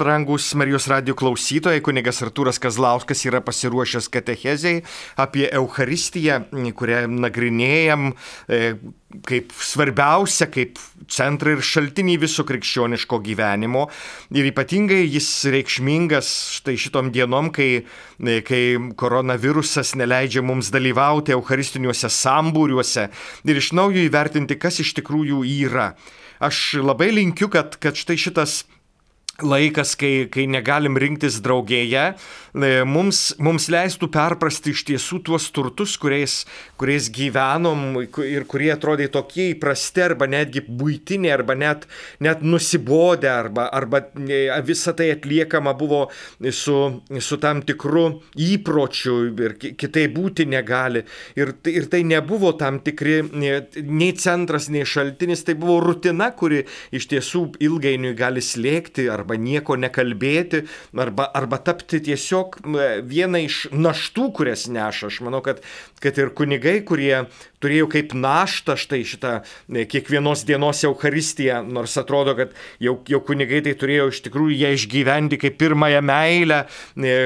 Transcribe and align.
Brangus 0.00 0.54
Marijos 0.54 0.86
radio 0.88 1.12
klausytojai, 1.12 1.82
kunigas 1.84 2.22
Artūras 2.24 2.56
Kazlauskas 2.56 3.20
yra 3.28 3.42
pasiruošęs 3.44 4.06
katecheziai 4.08 4.78
apie 5.20 5.42
Eucharistiją, 5.52 6.38
kurią 6.78 7.02
nagrinėjam 7.20 8.06
e, 8.08 8.60
kaip 9.28 9.52
svarbiausia, 9.52 10.48
kaip 10.54 10.80
centrą 11.12 11.58
ir 11.58 11.60
šaltinį 11.66 12.16
viso 12.22 12.46
krikščioniško 12.48 13.20
gyvenimo. 13.26 13.84
Ir 14.32 14.48
ypatingai 14.48 15.02
jis 15.02 15.28
reikšmingas 15.52 16.32
štai 16.56 16.78
šitom 16.80 17.12
dienom, 17.12 17.52
kai, 17.52 17.68
e, 17.84 18.40
kai 18.46 18.62
koronavirusas 18.96 19.92
neleidžia 20.00 20.40
mums 20.40 20.72
dalyvauti 20.72 21.36
Eucharistiniuose 21.36 22.08
sambūriuose 22.08 23.10
ir 23.44 23.60
iš 23.60 23.74
naujo 23.76 24.00
įvertinti, 24.08 24.56
kas 24.56 24.80
iš 24.80 24.96
tikrųjų 25.02 25.44
yra. 25.60 25.92
Aš 26.40 26.80
labai 26.80 27.12
linkiu, 27.12 27.52
kad, 27.52 27.76
kad 27.76 28.00
štai 28.00 28.16
šitas 28.16 28.62
laikas, 29.46 29.94
kai, 30.00 30.28
kai 30.32 30.46
negalim 30.50 30.98
rinktis 31.00 31.40
draugėje, 31.44 32.14
mums, 32.54 33.34
mums 33.38 33.68
leistų 33.70 34.08
perprasti 34.12 34.74
iš 34.74 34.82
tiesų 34.88 35.20
tuos 35.26 35.48
turtus, 35.54 35.96
kuriais, 36.00 36.44
kuriais 36.80 37.10
gyvenom 37.14 38.00
ir 38.02 38.46
kurie 38.50 38.70
atrodė 38.74 39.10
tokie 39.12 39.50
įprasti 39.54 40.04
arba 40.04 40.26
netgi 40.30 40.62
būtiniai, 40.66 41.32
arba 41.34 41.54
net, 41.58 41.86
net 42.20 42.42
nusibodę, 42.42 43.30
arba, 43.30 43.68
arba 43.72 44.02
e, 44.26 44.42
visa 44.66 44.94
tai 44.96 45.10
atliekama 45.14 45.74
buvo 45.78 46.02
su, 46.50 46.76
su 47.20 47.40
tam 47.42 47.62
tikru 47.66 48.06
įpročiu 48.34 49.16
ir 49.30 49.56
kitai 49.60 50.08
būti 50.12 50.48
negali. 50.50 51.04
Ir, 51.38 51.54
ir 51.70 51.88
tai 51.92 52.02
nebuvo 52.08 52.52
tam 52.58 52.80
tikri 52.82 53.20
nei 53.30 54.12
centras, 54.18 54.68
nei 54.72 54.86
šaltinis, 54.88 55.44
tai 55.46 55.54
buvo 55.58 55.78
rutina, 55.84 56.30
kuri 56.36 56.64
iš 56.94 57.06
tiesų 57.12 57.46
ilgainiui 57.62 58.16
gali 58.18 58.42
slėgti 58.44 59.06
arba 59.12 59.38
nieko 59.38 59.76
nekalbėti, 59.80 60.64
arba, 60.98 61.28
arba 61.36 61.60
tapti 61.62 62.00
tiesiog 62.10 62.39
viena 63.06 63.40
iš 63.42 63.66
naštų, 63.72 64.30
kurias 64.36 64.66
neša. 64.70 65.10
Aš 65.10 65.20
manau, 65.26 65.42
kad, 65.44 65.62
kad 66.02 66.18
ir 66.20 66.32
kunigai, 66.36 66.80
kurie 66.86 67.26
turėjo 67.60 67.88
kaip 67.92 68.14
naštą 68.16 68.76
štai 68.80 69.02
šitą 69.06 69.32
e, 69.40 69.84
kiekvienos 69.88 70.44
dienos 70.48 70.82
Eucharistiją, 70.88 71.60
nors 71.68 71.96
atrodo, 72.00 72.34
kad 72.38 72.54
jau, 72.82 72.96
jau 73.08 73.20
kunigai 73.24 73.60
tai 73.64 73.74
turėjo 73.78 74.08
iš 74.12 74.22
tikrųjų 74.26 74.56
ją 74.62 74.72
išgyventi 74.76 75.38
kaip 75.40 75.58
pirmąją 75.60 76.00
meilę 76.06 76.62
e, 76.64 77.16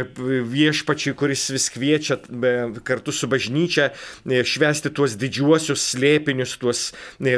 viešpačiui, 0.55 1.15
kuris 1.19 1.47
vis 1.55 1.69
kviečia 1.75 2.19
kartu 2.87 3.15
su 3.15 3.31
bažnyčia 3.31 3.91
e, 3.93 4.43
švesti 4.47 4.93
tuos 4.95 5.15
didžiuosius 5.21 5.87
slėpinius, 5.95 6.57
tuos, 6.63 6.83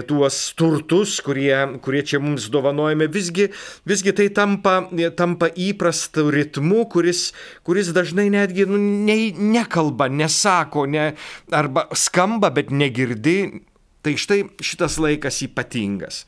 tuos 0.08 0.41
turtus, 0.56 1.19
kurie, 1.25 1.53
kurie 1.84 2.03
čia 2.06 2.20
mums 2.22 2.48
dovanojame. 2.53 3.10
Visgi, 3.12 3.50
visgi 3.88 4.14
tai 4.16 4.31
tampa, 4.34 4.78
tampa 5.19 5.50
įprastu 5.53 6.31
ritmu, 6.33 6.86
kuris, 6.92 7.28
kuris 7.66 7.92
dažnai 7.97 8.28
netgi 8.33 8.66
nu, 8.69 8.81
ne, 8.81 9.19
nekalba, 9.36 10.08
nesako, 10.12 10.86
ne, 10.91 11.10
arba 11.53 11.86
skamba, 11.97 12.50
bet 12.55 12.72
ne 12.72 12.85
negirdi, 12.86 13.66
tai 14.06 14.14
štai 14.14 14.44
šitas 14.62 15.00
laikas 15.02 15.42
ypatingas. 15.42 16.24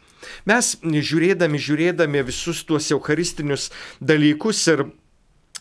Mes 0.50 0.74
žiūrėdami, 0.82 1.60
žiūrėdami 1.62 2.24
visus 2.26 2.64
tuos 2.66 2.88
eucharistinius 2.90 3.68
dalykus 4.02 4.64
ir 4.72 4.82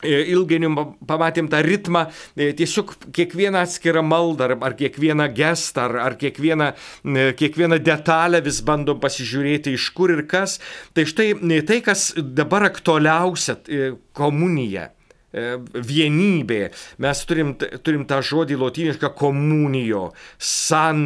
e, 0.01 0.23
ilgainiui 0.33 0.87
pamatėm 1.09 1.49
tą 1.51 1.61
ritmą, 1.65 2.07
e, 2.33 2.49
tiesiog 2.57 2.95
kiekvieną 3.13 3.61
atskirą 3.67 4.01
maldą, 4.01 4.49
ar 4.57 4.75
kiekvieną 4.79 5.29
gestą, 5.37 5.85
ar, 5.85 5.99
ar 6.07 6.17
kiekvieną, 6.17 6.71
e, 6.73 7.29
kiekvieną 7.37 7.77
detalę 7.85 8.41
vis 8.41 8.63
bandom 8.65 8.97
pasižiūrėti, 9.03 9.77
iš 9.77 9.91
kur 9.93 10.15
ir 10.17 10.25
kas. 10.25 10.57
Tai 10.97 11.05
štai 11.05 11.35
tai, 11.69 11.81
kas 11.85 12.09
dabar 12.17 12.65
aktualiausia- 12.71 13.59
komunija. 14.17 14.89
E, 15.35 15.57
vienybė. 15.75 16.69
Mes 17.03 17.21
turim, 17.27 17.49
turim 17.83 18.05
tą 18.07 18.21
žodį 18.23 18.55
lotynišką 18.61 19.09
komunijo, 19.19 20.05
san, 20.39 21.01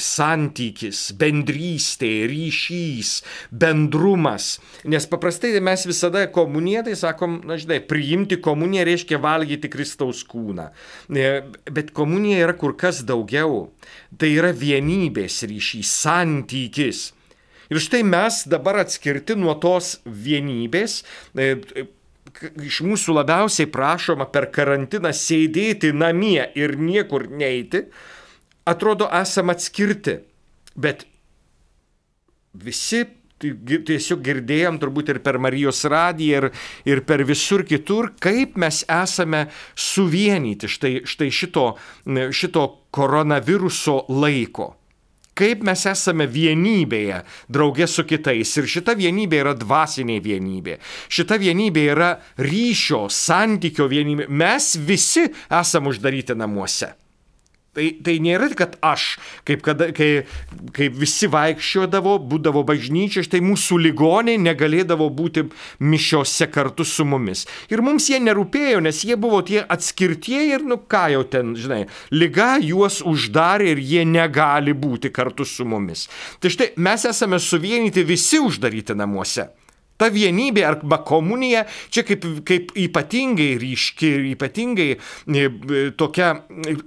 santykis, 0.00 1.10
bendrystė, 1.20 2.08
ryšys, 2.30 3.10
bendrumas. 3.52 4.54
Nes 4.88 5.04
paprastai 5.10 5.58
mes 5.60 5.84
visada 5.84 6.22
komuniją, 6.32 6.86
tai 6.86 6.94
sakom, 6.96 7.42
na 7.44 7.58
žinai, 7.60 7.82
priimti 7.84 8.38
komuniją 8.40 8.86
reiškia 8.88 9.18
valgyti 9.20 9.68
Kristaus 9.74 10.22
kūną. 10.30 10.70
E, 11.12 11.34
bet 11.68 11.92
komunija 11.92 12.46
yra 12.46 12.54
kur 12.56 12.72
kas 12.80 13.02
daugiau. 13.04 13.66
Tai 14.16 14.30
yra 14.32 14.54
vienybės 14.56 15.42
ryšys, 15.50 15.92
santykis. 16.00 17.10
Ir 17.68 17.80
štai 17.80 18.00
mes 18.08 18.40
dabar 18.48 18.80
atskirti 18.86 19.36
nuo 19.36 19.52
tos 19.60 19.98
vienybės, 20.08 21.02
e, 21.36 21.52
iš 22.64 22.82
mūsų 22.84 23.16
labiausiai 23.18 23.70
prašoma 23.70 24.26
per 24.32 24.48
karantiną 24.54 25.12
sėdėti 25.14 25.92
namie 25.94 26.42
ir 26.58 26.76
niekur 26.80 27.28
neiti, 27.30 27.84
atrodo 28.68 29.08
esam 29.12 29.52
atskirti. 29.54 30.18
Bet 30.74 31.04
visi 32.54 33.04
tiesiog 33.44 34.22
girdėjom 34.24 34.78
turbūt 34.80 35.10
ir 35.12 35.20
per 35.24 35.38
Marijos 35.42 35.84
radiją 35.90 36.38
ir, 36.38 36.46
ir 36.88 37.02
per 37.06 37.24
visur 37.28 37.64
kitur, 37.68 38.12
kaip 38.22 38.56
mes 38.60 38.82
esame 38.88 39.46
suvienyti 39.76 40.70
štai, 40.70 40.94
štai 41.08 41.28
šito, 41.34 41.66
šito 42.32 42.64
koronaviruso 42.94 44.04
laiko 44.08 44.72
kaip 45.38 45.64
mes 45.66 45.84
esame 45.90 46.26
vienybėje 46.30 47.22
draugė 47.52 47.88
su 47.90 48.06
kitais. 48.08 48.54
Ir 48.60 48.70
šita 48.70 48.96
vienybė 48.98 49.42
yra 49.44 49.54
dvasinė 49.58 50.18
vienybė. 50.24 50.78
Šita 51.12 51.38
vienybė 51.42 51.86
yra 51.92 52.10
ryšio, 52.40 53.06
santykio 53.12 53.88
vienybė. 53.90 54.28
Mes 54.28 54.74
visi 54.78 55.28
esame 55.50 55.92
uždaryti 55.92 56.38
namuose. 56.38 56.94
Tai, 57.74 57.88
tai 58.06 58.12
nėra, 58.22 58.46
kad 58.54 58.76
aš, 58.86 59.16
kaip, 59.48 59.64
kada, 59.66 59.88
kai, 59.96 60.24
kai 60.76 60.86
visi 60.94 61.26
vaikščiodavo, 61.30 62.12
būdavo 62.30 62.62
bažnyčia, 62.68 63.24
štai 63.26 63.40
mūsų 63.42 63.80
ligoniai 63.88 64.38
negalėdavo 64.38 65.08
būti 65.10 65.48
mišiose 65.82 66.46
kartu 66.54 66.86
su 66.86 67.06
mumis. 67.08 67.44
Ir 67.74 67.82
mums 67.82 68.06
jie 68.12 68.20
nerūpėjo, 68.22 68.78
nes 68.84 69.02
jie 69.02 69.18
buvo 69.18 69.42
tie 69.46 69.64
atskirtieji 69.64 70.54
ir, 70.54 70.68
nu 70.70 70.78
ką 70.78 71.08
jau 71.16 71.24
ten, 71.26 71.56
žinai, 71.58 71.82
lyga 72.14 72.54
juos 72.62 73.00
uždarė 73.02 73.74
ir 73.74 73.82
jie 73.82 74.06
negali 74.06 74.76
būti 74.76 75.10
kartu 75.14 75.46
su 75.48 75.66
mumis. 75.66 76.06
Tai 76.38 76.54
štai 76.54 76.72
mes 76.78 77.10
esame 77.10 77.42
suvienyti 77.42 78.06
visi 78.06 78.38
uždaryti 78.38 78.94
namuose. 78.94 79.50
Ta 80.00 80.10
vienybė 80.10 80.64
arba 80.66 80.98
komunija 81.06 81.64
čia 81.94 82.02
kaip, 82.06 82.26
kaip 82.46 82.72
ypatingai 82.78 83.54
ryški 83.62 84.10
ir 84.16 84.26
ypatingai 84.32 84.88
e, 84.94 85.46
tokia 85.98 86.34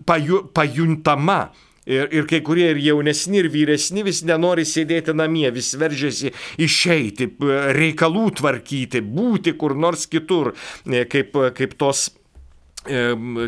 paju, 0.06 0.48
pajuntama. 0.54 1.48
Ir, 1.88 2.10
ir 2.12 2.26
kai 2.28 2.42
kurie 2.44 2.66
ir 2.74 2.82
jaunesni, 2.84 3.38
ir 3.40 3.48
vyresni 3.48 4.02
vis 4.04 4.20
nenori 4.28 4.66
sėdėti 4.68 5.14
namie, 5.16 5.46
vis 5.56 5.70
veržiasi 5.80 6.34
išeiti, 6.60 7.30
reikalų 7.78 8.26
tvarkyti, 8.42 9.00
būti 9.00 9.54
kur 9.56 9.72
nors 9.80 10.04
kitur, 10.12 10.52
e, 10.84 11.06
kaip, 11.08 11.40
kaip 11.56 11.78
tos 11.80 12.10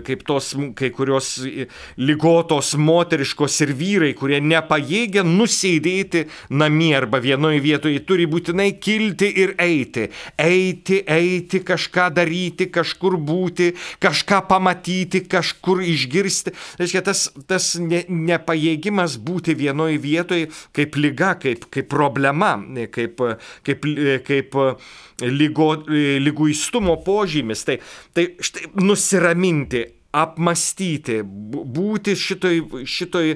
kaip 0.05 0.23
tos 0.27 0.51
kai 0.77 0.89
kurios 0.95 1.31
lygotos 1.99 2.73
moteriškos 2.79 3.59
ir 3.65 3.73
vyrai, 3.77 4.11
kurie 4.17 4.39
nepajėgia 4.43 5.23
nusėdėti 5.27 6.25
namie 6.49 6.91
arba 6.97 7.21
vienoje 7.23 7.61
vietoje, 7.63 8.01
turi 8.07 8.27
būtinai 8.29 8.71
kilti 8.81 9.29
ir 9.43 9.55
eiti. 9.61 10.09
Eiti, 10.39 11.01
eiti, 11.07 11.63
kažką 11.65 12.09
daryti, 12.17 12.69
kažkur 12.73 13.17
būti, 13.17 13.71
kažką 14.03 14.41
pamatyti, 14.49 15.23
kažkur 15.29 15.83
išgirsti. 15.85 16.55
Reiškia, 16.79 17.03
tas, 17.05 17.27
tas 17.49 17.73
ne, 17.81 18.03
nepajėgimas 18.09 19.19
būti 19.23 19.57
vienoje 19.59 19.99
vietoje 20.01 20.49
kaip 20.75 20.97
lyga, 20.99 21.35
kaip, 21.41 21.69
kaip 21.73 21.89
problema, 21.91 22.55
kaip, 22.93 23.21
kaip, 23.67 23.87
kaip 24.27 24.59
lygo, 25.21 25.71
lyguistumo 26.23 26.97
požymis. 27.05 27.63
Tai, 27.67 27.79
tai 28.13 28.31
štai 28.39 28.71
nusiraminti, 28.79 29.85
apmastyti, 30.15 31.19
būti 31.23 32.15
šitoj, 32.17 32.61
šitoj 32.89 33.33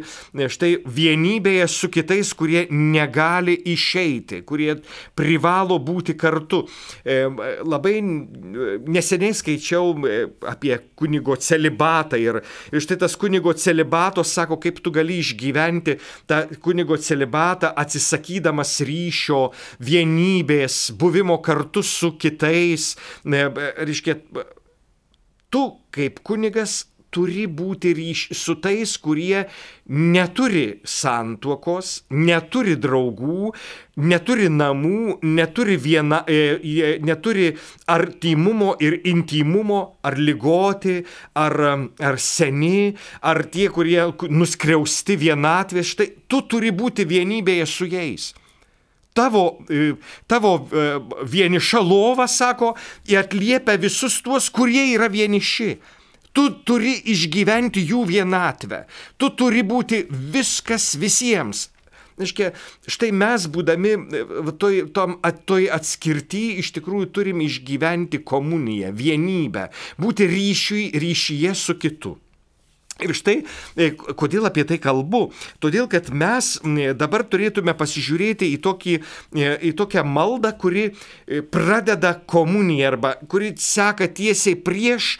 štai 0.49 0.71
vienybėje 0.89 1.67
su 1.69 1.89
kitais, 1.93 2.31
kurie 2.37 2.63
negali 2.73 3.53
išeiti, 3.73 4.41
kurie 4.47 4.79
privalo 5.17 5.77
būti 5.77 6.15
kartu. 6.17 6.63
E, 7.05 7.19
labai 7.61 7.99
neseniai 8.01 9.37
skaičiau 9.37 9.93
e, 10.09 10.15
apie 10.49 10.73
kunigo 10.97 11.37
celibatą 11.37 12.17
ir, 12.21 12.41
ir 12.73 12.83
štai 12.83 12.97
tas 13.05 13.17
kunigo 13.21 13.53
celibatos 13.53 14.33
sako, 14.33 14.57
kaip 14.63 14.81
tu 14.81 14.93
gali 14.95 15.19
išgyventi 15.21 15.99
tą 16.29 16.41
kunigo 16.63 16.97
celibatą 16.97 17.69
atsisakydamas 17.83 18.79
ryšio, 18.81 19.43
vienybės, 19.77 20.89
buvimo 20.97 21.37
kartu 21.45 21.85
su 21.85 22.15
kitais. 22.17 22.95
E, 23.29 23.45
reiškia, 23.85 24.17
tu 25.53 25.67
kaip 25.93 26.23
kunigas 26.25 26.81
turi 27.13 27.45
būti 27.45 27.93
ryš 27.93 28.23
su 28.37 28.55
tais, 28.61 28.95
kurie 28.97 29.43
neturi 29.93 30.79
santuokos, 30.87 31.91
neturi 32.09 32.73
draugų, 32.81 33.51
neturi 34.09 34.49
namų, 34.49 35.19
neturi, 35.37 35.77
viena, 35.77 36.23
e, 36.25 36.97
neturi 37.05 37.51
artimumo 37.93 38.73
ir 38.81 38.97
intimumo, 39.13 39.81
ar 40.01 40.17
lygoti, 40.17 41.01
ar, 41.37 41.59
ar 42.09 42.17
seni, 42.17 42.93
ar 43.21 43.43
tie, 43.53 43.69
kurie 43.73 44.09
nuskriausti 44.29 45.19
vienatvės. 45.27 45.93
Štai 45.93 46.09
tu 46.27 46.41
turi 46.49 46.73
būti 46.73 47.05
vienybėje 47.09 47.69
su 47.69 47.89
jais 47.91 48.33
tavo, 49.13 49.63
e, 49.69 49.93
tavo 50.27 50.55
e, 50.59 50.85
vieniša 51.23 51.81
lova, 51.81 52.27
sako, 52.27 52.73
atliepia 53.19 53.77
visus 53.77 54.21
tuos, 54.25 54.49
kurie 54.53 54.89
yra 54.93 55.09
vieniši. 55.11 55.75
Tu 56.33 56.47
turi 56.65 56.95
išgyventi 57.13 57.83
jų 57.91 58.07
vienatvę. 58.09 58.87
Tu 59.21 59.29
turi 59.37 59.61
būti 59.61 60.01
viskas 60.09 60.95
visiems. 60.97 61.67
Reiškia, 62.17 62.51
štai 62.89 63.09
mes 63.13 63.45
būdami 63.49 63.93
toj, 64.61 64.83
tom, 64.93 65.15
toj 65.49 65.65
atskirti 65.73 66.59
iš 66.61 66.69
tikrųjų 66.75 67.09
turim 67.13 67.41
išgyventi 67.41 68.21
komuniją, 68.21 68.91
vienybę, 68.93 69.69
būti 70.01 70.29
ryšiui, 70.29 70.91
ryšyje 71.01 71.55
su 71.57 71.77
kitu. 71.81 72.17
Ir 73.01 73.09
štai, 73.17 73.39
e, 73.73 73.87
kodėl 73.97 74.45
apie 74.45 74.67
tai 74.69 74.77
kalbu? 74.77 75.31
Todėl, 75.63 75.87
kad 75.89 76.11
mes 76.13 76.59
dabar 76.93 77.23
turėtume 77.25 77.73
pasižiūrėti 77.73 78.51
į, 78.53 78.59
tokį, 78.61 78.93
e, 79.33 79.47
į 79.69 79.71
tokią 79.79 80.03
maldą, 80.05 80.51
kuri 80.61 80.91
e, 80.91 81.41
pradeda 81.41 82.13
komuniją 82.29 82.91
arba 82.93 83.15
kuri 83.25 83.55
seka 83.57 84.05
tiesiai 84.13 84.59
prieš 84.61 85.17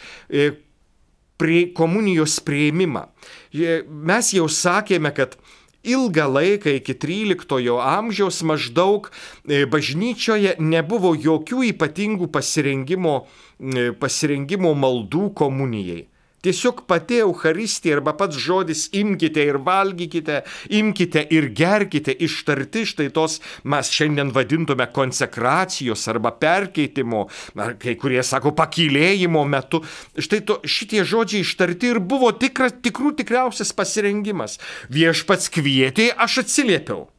prie 1.34 1.66
komunijos 1.74 2.38
prieimimą. 2.46 3.08
Mes 3.90 4.30
jau 4.36 4.46
sakėme, 4.46 5.10
kad 5.10 5.34
ilgą 5.82 6.28
laiką 6.30 6.76
iki 6.78 6.94
13 6.94 7.74
amžiaus 7.82 8.38
maždaug 8.46 9.10
bažnyčioje 9.44 10.54
nebuvo 10.62 11.10
jokių 11.18 11.66
ypatingų 11.74 12.30
pasirengimo, 12.30 13.24
pasirengimo 13.98 14.72
maldų 14.78 15.32
komunijai. 15.42 16.04
Tiesiog 16.44 16.82
pati 16.86 17.22
Euharistija 17.24 17.96
arba 17.96 18.12
pats 18.18 18.36
žodis 18.36 18.88
imkite 18.92 19.46
ir 19.48 19.56
valgykite, 19.64 20.42
imkite 20.76 21.22
ir 21.32 21.48
gerkite 21.56 22.12
ištarti 22.26 22.84
štai 22.90 23.08
tos 23.16 23.38
mes 23.64 23.88
šiandien 23.94 24.32
vadintume 24.34 24.86
konsekracijos 24.92 26.04
arba 26.12 26.34
perkeitimo, 26.40 27.24
ar 27.56 27.78
kai 27.80 27.96
kurie 28.00 28.22
sako 28.22 28.52
pakilėjimo 28.58 29.46
metu. 29.48 29.80
Štai 30.20 30.42
to, 30.44 30.60
šitie 30.68 31.06
žodžiai 31.08 31.46
ištarti 31.46 31.94
ir 31.94 32.02
buvo 32.04 32.34
tikra, 32.36 32.68
tikrų 32.68 33.16
tikriausias 33.22 33.72
pasirengimas. 33.76 34.60
Viešpats 34.92 35.48
kvietė, 35.54 36.12
aš 36.12 36.42
atsiliepiau. 36.44 37.13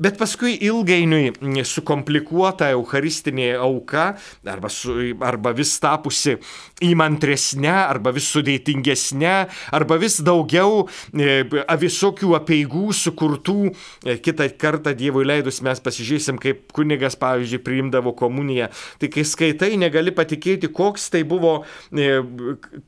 Bet 0.00 0.18
paskui 0.20 0.56
ilgainiui 0.66 1.64
sukomplikuota 1.66 2.70
eucharistinė 2.74 3.52
auka 3.60 4.14
arba, 4.48 4.70
su, 4.72 4.94
arba 5.24 5.52
vis 5.56 5.72
tapusi 5.82 6.36
įmantresnė, 6.84 7.72
arba 7.72 8.12
vis 8.14 8.28
sudėtingesnė, 8.32 9.34
arba 9.76 9.98
vis 10.00 10.20
daugiau 10.24 10.86
e, 11.12 11.42
visokių 11.80 12.34
apieigų 12.38 12.90
sukurtų. 12.96 13.58
E, 14.04 14.16
kitą 14.22 14.48
kartą 14.60 14.94
Dievui 14.96 15.26
leidus 15.28 15.60
mes 15.64 15.82
pasižiūrėsim, 15.82 16.40
kaip 16.42 16.66
kunigas, 16.76 17.18
pavyzdžiui, 17.20 17.62
priimdavo 17.64 18.14
komuniją. 18.18 18.70
Tai 19.00 19.12
kai 19.12 19.26
skaitai, 19.26 19.74
negali 19.80 20.14
patikėti, 20.14 20.70
koks 20.74 21.10
tai 21.14 21.24
buvo 21.28 21.60
e, 21.92 22.20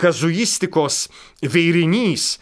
kazuistikos 0.02 1.06
veirinys 1.42 2.36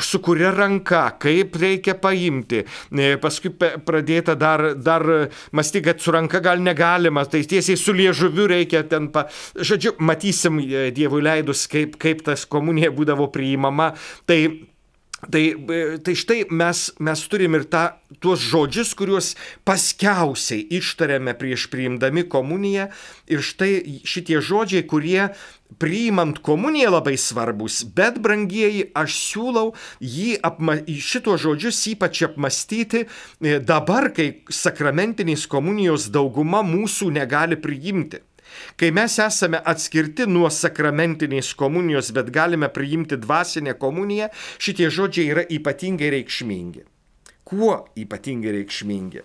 su 0.00 0.20
kuria 0.24 0.52
ranka, 0.54 1.04
kaip 1.20 1.56
reikia 1.60 1.96
paimti. 2.00 2.62
E, 2.92 3.10
paskui 3.22 3.52
pradėta 3.58 4.36
dar, 4.38 4.72
dar 4.74 5.04
mąstyti, 5.52 5.84
kad 5.88 6.02
su 6.02 6.14
ranka 6.14 6.42
gal 6.44 6.62
negalima, 6.64 7.24
tai 7.28 7.44
tiesiai 7.48 7.78
su 7.80 7.94
liežuviu 7.96 8.48
reikia 8.50 8.84
ten, 8.88 9.10
pa... 9.14 9.26
žodžiu, 9.56 9.96
matysim 9.98 10.62
e, 10.62 10.88
Dievui 10.94 11.22
leidus, 11.24 11.66
kaip, 11.70 11.98
kaip 12.00 12.24
tas 12.26 12.46
komunija 12.48 12.90
būdavo 12.94 13.30
priimama. 13.34 13.92
Tai 14.28 14.40
Tai, 15.18 15.42
tai 16.06 16.14
štai 16.14 16.44
mes, 16.54 16.80
mes 17.02 17.22
turim 17.26 17.56
ir 17.58 17.64
tą, 17.66 17.88
tuos 18.22 18.38
žodžius, 18.38 18.92
kuriuos 18.94 19.32
paskiausiai 19.66 20.62
ištariame 20.78 21.34
prieš 21.34 21.66
priimdami 21.72 22.22
komuniją. 22.30 22.86
Ir 23.26 23.42
štai 23.42 23.98
šitie 24.06 24.38
žodžiai, 24.38 24.86
kurie 24.86 25.26
priimant 25.82 26.38
komuniją 26.38 26.94
labai 26.94 27.16
svarbus, 27.18 27.82
bet 27.82 28.22
brangieji, 28.22 28.86
aš 28.94 29.18
siūlau 29.18 29.66
jį 29.98 30.38
apma, 30.46 30.78
šitos 30.86 31.42
žodžius 31.42 31.82
ypač 31.92 32.22
apmastyti 32.30 33.02
e, 33.02 33.58
dabar, 33.58 34.12
kai 34.14 34.46
sakramentinės 34.46 35.50
komunijos 35.50 36.08
dauguma 36.14 36.62
mūsų 36.62 37.10
negali 37.18 37.58
priimti. 37.58 38.22
Kai 38.80 38.92
mes 38.94 39.18
esame 39.22 39.62
atskirti 39.72 40.28
nuo 40.28 40.50
sakramentinės 40.52 41.54
komunijos, 41.58 42.12
bet 42.16 42.30
galime 42.34 42.70
priimti 42.72 43.18
dvasinę 43.20 43.74
komuniją, 43.80 44.30
šitie 44.58 44.92
žodžiai 44.92 45.34
yra 45.34 45.48
ypatingai 45.58 46.14
reikšmingi 46.18 46.86
kuo 47.48 47.76
ypatingai 47.96 48.52
reikšmingi. 48.52 49.22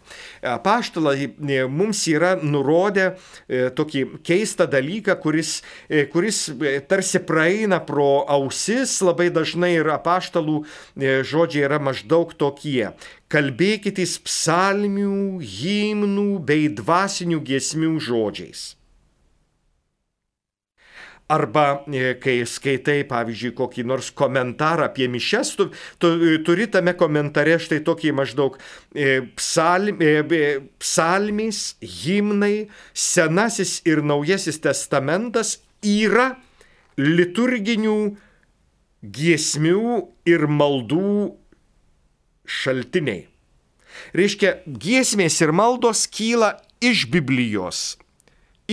Paštalai 0.63 1.27
e, 1.27 1.57
mums 1.67 2.05
yra 2.11 2.33
nurodę 2.39 3.09
e, 3.11 3.67
tokį 3.75 4.03
keistą 4.25 4.67
dalyką, 4.71 5.17
kuris, 5.23 5.57
e, 5.89 6.05
kuris 6.11 6.45
tarsi 6.87 7.19
praeina 7.27 7.81
pro 7.83 8.23
ausis 8.37 8.95
labai 9.03 9.27
dažnai 9.33 9.73
ir 9.75 9.91
apaštalų 9.97 10.61
žodžiai 11.33 11.67
yra 11.67 11.81
maždaug 11.83 12.31
tokie. 12.39 12.93
Kalbėkitės 13.33 14.19
psalmių, 14.23 15.41
himnų 15.43 16.29
bei 16.47 16.69
dvasinių 16.71 17.41
giesmių 17.43 17.97
žodžiais. 18.07 18.63
Arba 21.33 21.65
e, 21.87 22.13
kai 22.21 22.35
skaitai, 22.49 23.01
pavyzdžiui, 23.09 23.53
kokį 23.57 23.85
nors 23.89 24.11
komentarą 24.13 24.87
apie 24.89 25.07
mišes, 25.11 25.53
tu, 25.57 25.69
tu 26.01 26.13
turi 26.45 26.67
tame 26.71 26.93
komentare 26.99 27.57
štai 27.61 27.81
tokį 27.87 28.13
maždaug 28.19 28.57
e, 28.59 29.23
psalm, 29.39 30.01
e, 30.03 30.47
psalmys, 30.83 31.63
himnai, 31.81 32.67
senasis 32.93 33.79
ir 33.89 34.03
naujasis 34.05 34.61
testamentas 34.63 35.57
yra 35.81 36.33
liturginių 36.99 37.97
giesmių 39.03 40.01
ir 40.29 40.47
maldų 40.47 41.13
šaltiniai. 42.47 43.27
Reiškia, 44.17 44.57
giesmės 44.65 45.39
ir 45.43 45.53
maldos 45.55 46.05
kyla 46.09 46.55
iš 46.83 47.05
Biblijos, 47.11 47.97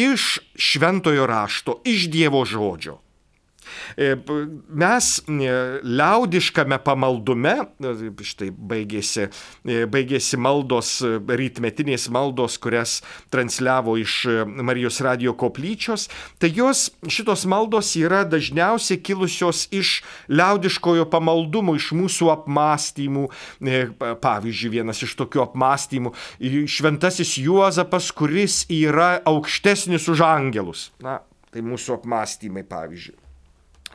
iš 0.01 0.39
šventojo 0.57 1.27
rašto, 1.27 1.81
iš 1.85 2.09
Dievo 2.11 2.45
žodžio. 2.45 2.99
E, 3.97 4.17
mes 4.69 5.23
e, 5.29 5.81
liaudiškame 5.83 6.79
pamaldume, 6.85 7.55
e, 7.81 8.11
štai 8.31 8.51
baigėsi, 8.55 9.29
baigėsi 9.91 10.39
maldos, 10.41 10.93
rytmetinės 11.41 12.09
maldos, 12.13 12.59
kurias 12.63 12.99
transliavo 13.33 13.97
iš 14.01 14.17
Marijos 14.61 15.01
radio 15.05 15.35
koplyčios, 15.39 16.09
tai 16.41 16.53
jos 16.55 16.89
šitos 17.09 17.47
maldos 17.51 17.93
yra 17.99 18.23
dažniausiai 18.29 19.01
kilusios 19.03 19.67
iš 19.75 20.01
liaudiškojo 20.31 21.09
pamaldumo, 21.13 21.77
iš 21.79 21.91
mūsų 21.97 22.31
apmąstymų. 22.35 23.29
Pavyzdžiui, 24.21 24.73
vienas 24.73 25.03
iš 25.05 25.17
tokių 25.19 25.45
apmąstymų- 25.45 26.13
šventasis 26.75 27.37
Juozapas, 27.41 28.11
kuris 28.13 28.65
yra 28.71 29.21
aukštesnis 29.25 30.09
už 30.09 30.23
angelus. 30.27 30.91
Na, 31.03 31.21
tai 31.51 31.63
mūsų 31.67 32.01
apmąstymai, 32.01 32.65
pavyzdžiui. 32.65 33.30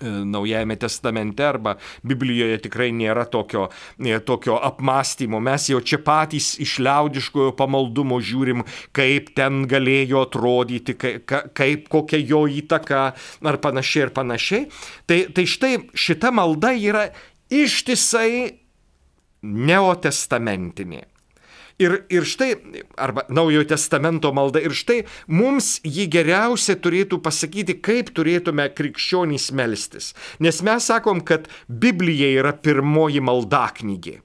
E, 0.02 0.10
Naujajame 0.26 0.76
testamente 0.76 1.44
arba 1.44 1.78
Biblijoje 2.04 2.58
tikrai 2.66 2.90
nėra 2.92 3.24
tokio, 3.32 3.70
e, 3.96 4.18
tokio 4.20 4.58
apmąstymo. 4.60 5.40
Mes 5.40 5.70
jau 5.72 5.80
čia 5.80 6.02
patys 6.04 6.56
iš 6.60 6.82
liaudiškojo 6.84 7.54
pamaldumo 7.56 8.20
žiūrim, 8.20 8.66
kaip 8.96 9.32
ten 9.40 9.64
galėjo 9.72 10.26
atrodyti, 10.28 10.98
kaip, 11.00 11.88
kokia 11.88 12.20
jo 12.20 12.44
įtaka 12.44 13.06
ar 13.16 13.62
panašiai 13.64 14.10
ir 14.10 14.14
panašiai. 14.20 14.68
Tai, 15.08 15.20
tai 15.32 15.48
štai 15.48 15.74
šita 15.96 16.34
malda 16.36 16.76
yra 16.76 17.08
ištisai 17.48 18.52
neotestamentinė. 19.46 21.06
Ir, 21.76 22.06
ir 22.08 22.24
štai, 22.24 22.54
arba 22.96 23.26
Naujojo 23.28 23.66
testamento 23.68 24.30
malda, 24.32 24.62
ir 24.64 24.72
štai 24.72 25.02
mums 25.28 25.82
jį 25.84 26.06
geriausia 26.08 26.78
turėtų 26.80 27.20
pasakyti, 27.26 27.76
kaip 27.84 28.14
turėtume 28.16 28.70
krikščionys 28.72 29.50
melstis. 29.52 30.14
Nes 30.40 30.62
mes 30.64 30.88
sakom, 30.88 31.20
kad 31.20 31.50
Biblija 31.68 32.32
yra 32.40 32.56
pirmoji 32.56 33.20
maldaknygė. 33.20 34.22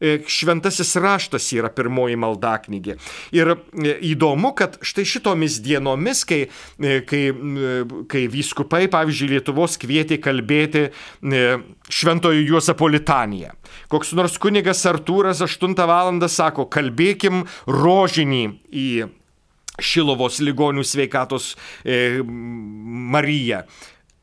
E, 0.00 0.20
šventasis 0.30 0.94
raštas 1.02 1.48
yra 1.56 1.72
pirmoji 1.74 2.14
maldaknygė. 2.22 2.94
Ir 3.34 3.50
e, 3.54 3.94
įdomu, 4.12 4.52
kad 4.58 4.76
štai 4.86 5.02
šitomis 5.08 5.58
dienomis, 5.64 6.22
kai, 6.28 6.44
e, 6.78 7.00
kai, 7.08 7.22
kai 8.10 8.24
vyskupai, 8.30 8.84
pavyzdžiui, 8.92 9.32
Lietuvos 9.34 9.74
kvietė 9.82 10.20
kalbėti 10.22 10.86
šventojo 11.90 12.44
Juozapo 12.46 12.88
litaniją. 12.90 13.52
Koks 13.90 14.14
nors 14.16 14.38
kunigas 14.40 14.84
Artūras 14.88 15.42
8 15.44 15.74
val. 15.88 16.14
sako, 16.30 16.68
kalbėkim 16.70 17.42
rožinį 17.66 18.44
į 18.70 18.88
Šilovos 19.78 20.40
ligonių 20.42 20.82
sveikatos 20.86 21.52
e, 21.84 22.18
Mariją. 22.22 23.62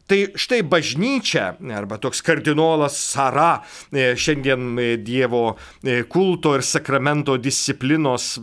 Tai 0.06 0.20
štai 0.38 0.62
bažnyčia 0.62 1.56
arba 1.74 1.98
toks 1.98 2.22
kardinolas 2.22 2.94
Sara, 2.94 3.64
e, 3.90 4.14
šiandien 4.14 4.78
e, 4.78 4.90
Dievo 5.02 5.56
e, 5.82 6.04
kulto 6.06 6.54
ir 6.54 6.62
sakramento 6.62 7.40
disciplinos 7.42 8.36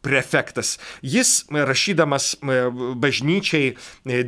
prefektas. 0.00 0.78
Jis, 1.02 1.32
rašydamas 1.50 2.36
bažnyčiai 3.02 3.74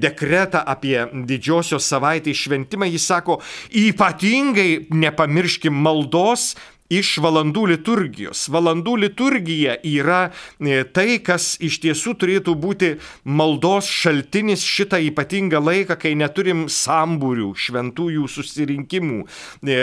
dekretą 0.02 0.61
apie 0.75 1.06
didžiosios 1.30 1.87
savaitės 1.87 2.42
šventimą, 2.44 2.90
jis 2.90 3.06
sako, 3.06 3.38
ypatingai 3.71 4.90
nepamirškim 4.90 5.73
maldos 5.87 6.52
iš 6.92 7.16
valandų 7.25 7.66
liturgijos. 7.72 8.46
Valandų 8.52 8.96
liturgija 9.06 9.78
yra 9.87 10.22
e, 10.28 10.82
tai, 10.84 11.18
kas 11.25 11.54
iš 11.62 11.80
tiesų 11.84 12.16
turėtų 12.20 12.56
būti 12.58 12.94
maldos 13.25 13.90
šaltinis 13.90 14.64
šitą 14.66 15.00
ypatingą 15.11 15.62
laiką, 15.62 15.99
kai 16.00 16.14
neturim 16.18 16.66
sambūrių, 16.72 17.52
šventųjų 17.66 18.28
susirinkimų. 18.30 19.22
E, 19.66 19.82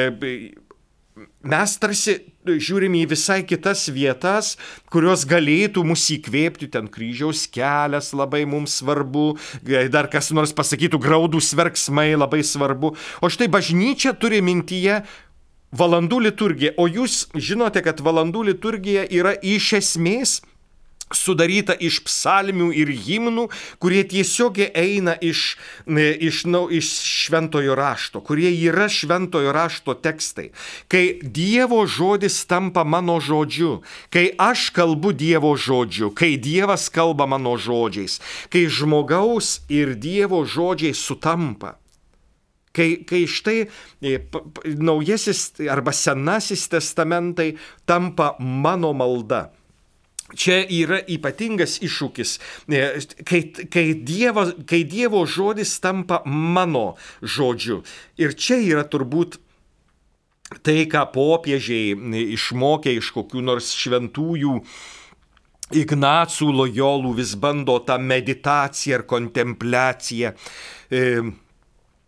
mes 1.43 1.77
tarsi 1.79 2.19
žiūrim 2.49 2.95
į 3.01 3.03
visai 3.11 3.41
kitas 3.47 3.85
vietas, 3.93 4.55
kurios 4.91 5.25
galėtų 5.29 5.83
mus 5.85 6.05
įkvėpti, 6.13 6.69
ten 6.73 6.87
kryžiaus 6.91 7.45
kelias 7.51 8.11
labai 8.17 8.45
mums 8.49 8.79
svarbu, 8.79 9.37
dar 9.91 10.09
kas 10.11 10.31
nors 10.35 10.53
pasakytų 10.55 11.01
graudus 11.03 11.51
verksmai 11.57 12.13
labai 12.17 12.41
svarbu. 12.45 12.95
O 13.21 13.31
štai 13.31 13.49
bažnyčia 13.51 14.15
turi 14.17 14.41
mintyje 14.45 15.03
valandų 15.71 16.21
liturgija. 16.27 16.75
O 16.77 16.87
jūs 16.89 17.27
žinote, 17.35 17.83
kad 17.85 18.01
valandų 18.01 18.49
liturgija 18.51 19.05
yra 19.09 19.35
iš 19.41 19.73
esmės 19.81 20.39
sudaryta 21.09 21.73
iš 21.73 21.99
psalmių 22.05 22.69
ir 22.77 22.91
himnų, 22.93 23.47
kurie 23.81 24.03
tiesiog 24.05 24.59
eina 24.67 25.15
iš, 25.25 25.57
iš, 25.89 26.43
na, 26.45 26.63
iš 26.69 26.89
šventojo 27.25 27.75
rašto, 27.77 28.21
kurie 28.21 28.51
yra 28.53 28.85
šventojo 28.91 29.53
rašto 29.55 29.95
tekstai. 29.97 30.51
Kai 30.91 31.19
Dievo 31.23 31.81
žodis 31.89 32.43
tampa 32.45 32.85
mano 32.85 33.17
žodžiu, 33.17 33.79
kai 34.13 34.29
aš 34.37 34.69
kalbu 34.75 35.13
Dievo 35.17 35.55
žodžiu, 35.57 36.13
kai 36.13 36.35
Dievas 36.37 36.89
kalba 36.93 37.25
mano 37.25 37.57
žodžiais, 37.57 38.19
kai 38.53 38.67
žmogaus 38.69 39.61
ir 39.69 39.97
Dievo 39.97 40.45
žodžiai 40.45 40.93
sutampa. 40.93 41.79
Kai, 42.75 43.01
kai 43.01 43.23
štai 43.25 43.63
e, 43.65 44.19
naujasis 44.77 45.55
arba 45.73 45.93
senasis 45.95 46.67
testamentai 46.69 47.55
tampa 47.89 48.35
mano 48.39 48.93
malda. 48.93 49.47
Čia 50.37 50.59
yra 50.69 50.99
ypatingas 51.09 51.79
iššūkis, 51.81 52.35
e, 52.69 52.83
kai, 53.25 53.41
kai, 53.73 53.85
dievo, 54.05 54.45
kai 54.69 54.83
Dievo 54.85 55.23
žodis 55.25 55.73
tampa 55.81 56.21
mano 56.29 56.93
žodžiu. 57.25 57.81
Ir 58.21 58.37
čia 58.37 58.59
yra 58.61 58.85
turbūt 58.85 59.39
tai, 60.61 60.85
ką 60.85 61.07
popiežiai 61.09 61.97
išmokė 62.37 62.93
iš 63.01 63.13
kokių 63.17 63.45
nors 63.49 63.73
šventųjų 63.73 64.61
Ignacų 65.69 66.47
lojolų 66.49 67.11
vis 67.19 67.35
bando 67.37 67.75
tą 67.85 67.99
meditaciją 68.01 68.97
ir 68.97 69.03
kontempliaciją. 69.09 70.31
E, 70.33 70.37
E, 70.89 71.21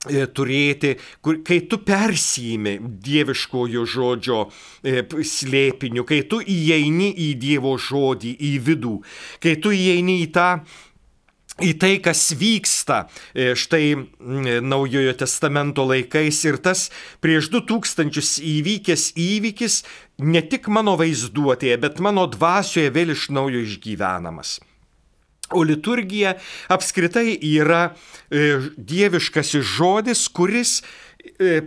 turėti, 0.10 0.96
kur, 1.22 1.42
kai 1.46 1.60
tu 1.70 1.78
persijimi 1.86 2.80
dieviškojo 2.82 3.84
žodžio 3.86 4.40
e, 4.82 5.04
slėpiniu, 5.06 6.06
kai 6.10 6.24
tu 6.26 6.42
įeini 6.42 7.12
į 7.30 7.34
Dievo 7.42 7.76
žodį, 7.78 8.32
į 8.34 8.54
vidų, 8.66 8.96
kai 9.44 9.60
tu 9.62 9.74
įeini 9.76 10.24
į 10.24 10.32
tą 10.34 10.48
į 11.62 11.76
tai, 11.78 11.92
kas 12.02 12.32
vyksta 12.34 13.04
e, 13.36 13.52
štai 13.54 13.94
naujojo 14.66 15.14
testamento 15.20 15.86
laikais 15.86 16.40
ir 16.50 16.58
tas 16.64 16.88
prieš 17.22 17.52
du 17.54 17.62
tūkstančius 17.70 18.40
įvykęs 18.42 19.12
įvykis 19.22 19.84
ne 20.26 20.42
tik 20.42 20.72
mano 20.74 20.98
vaizduotėje, 20.98 21.78
bet 21.84 22.02
mano 22.02 22.26
dvasioje 22.32 22.90
vėl 22.96 23.14
iš 23.14 23.30
naujo 23.36 23.62
išgyvenamas. 23.68 24.58
O 25.52 25.64
liturgija 25.68 26.36
apskritai 26.72 27.36
yra 27.36 27.92
e, 28.32 28.58
dieviškasis 28.78 29.66
žodis, 29.76 30.26
kuris 30.32 30.80
e, 31.40 31.62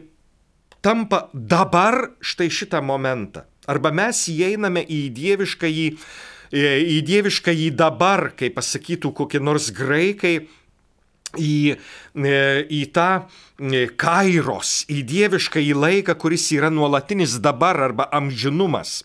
tampa 0.84 1.28
dabar 1.32 2.14
štai 2.24 2.50
šitą 2.52 2.82
momentą. 2.84 3.44
Arba 3.68 3.92
mes 3.96 4.26
įeiname 4.32 4.84
į 4.84 5.00
dieviškąjį, 5.16 5.86
e, 6.52 6.66
į 6.96 6.98
dieviškąjį 7.08 7.70
dabar, 7.76 8.30
kaip 8.36 8.56
pasakytų 8.58 9.12
kokie 9.16 9.40
nors 9.40 9.70
graikai, 9.74 10.36
į, 11.34 11.74
į 12.14 12.82
tą 12.94 13.08
kairos, 13.98 14.84
į 14.86 15.00
dieviškąjį 15.08 15.72
laiką, 15.74 16.14
kuris 16.20 16.46
yra 16.54 16.70
nuolatinis 16.70 17.40
dabar 17.42 17.80
arba 17.88 18.06
amžinumas. 18.14 19.02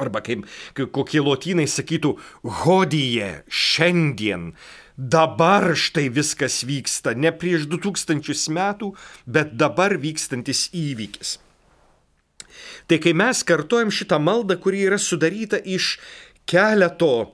Arba 0.00 0.22
kaip, 0.24 0.46
kokie 0.74 1.22
lotynai 1.22 1.66
sakytų, 1.70 2.14
hodyje, 2.62 3.30
šiandien, 3.48 4.52
dabar 4.96 5.72
štai 5.78 6.08
viskas 6.14 6.62
vyksta, 6.66 7.14
ne 7.18 7.32
prieš 7.34 7.68
2000 7.70 8.52
metų, 8.54 8.92
bet 9.26 9.54
dabar 9.58 9.96
vykstantis 10.00 10.68
įvykis. 10.74 11.38
Tai 12.86 12.98
kai 13.00 13.14
mes 13.16 13.40
kartojam 13.46 13.90
šitą 13.94 14.20
maldą, 14.20 14.58
kuri 14.60 14.84
yra 14.88 14.98
sudaryta 15.00 15.58
iš 15.58 15.96
keleto 16.46 17.32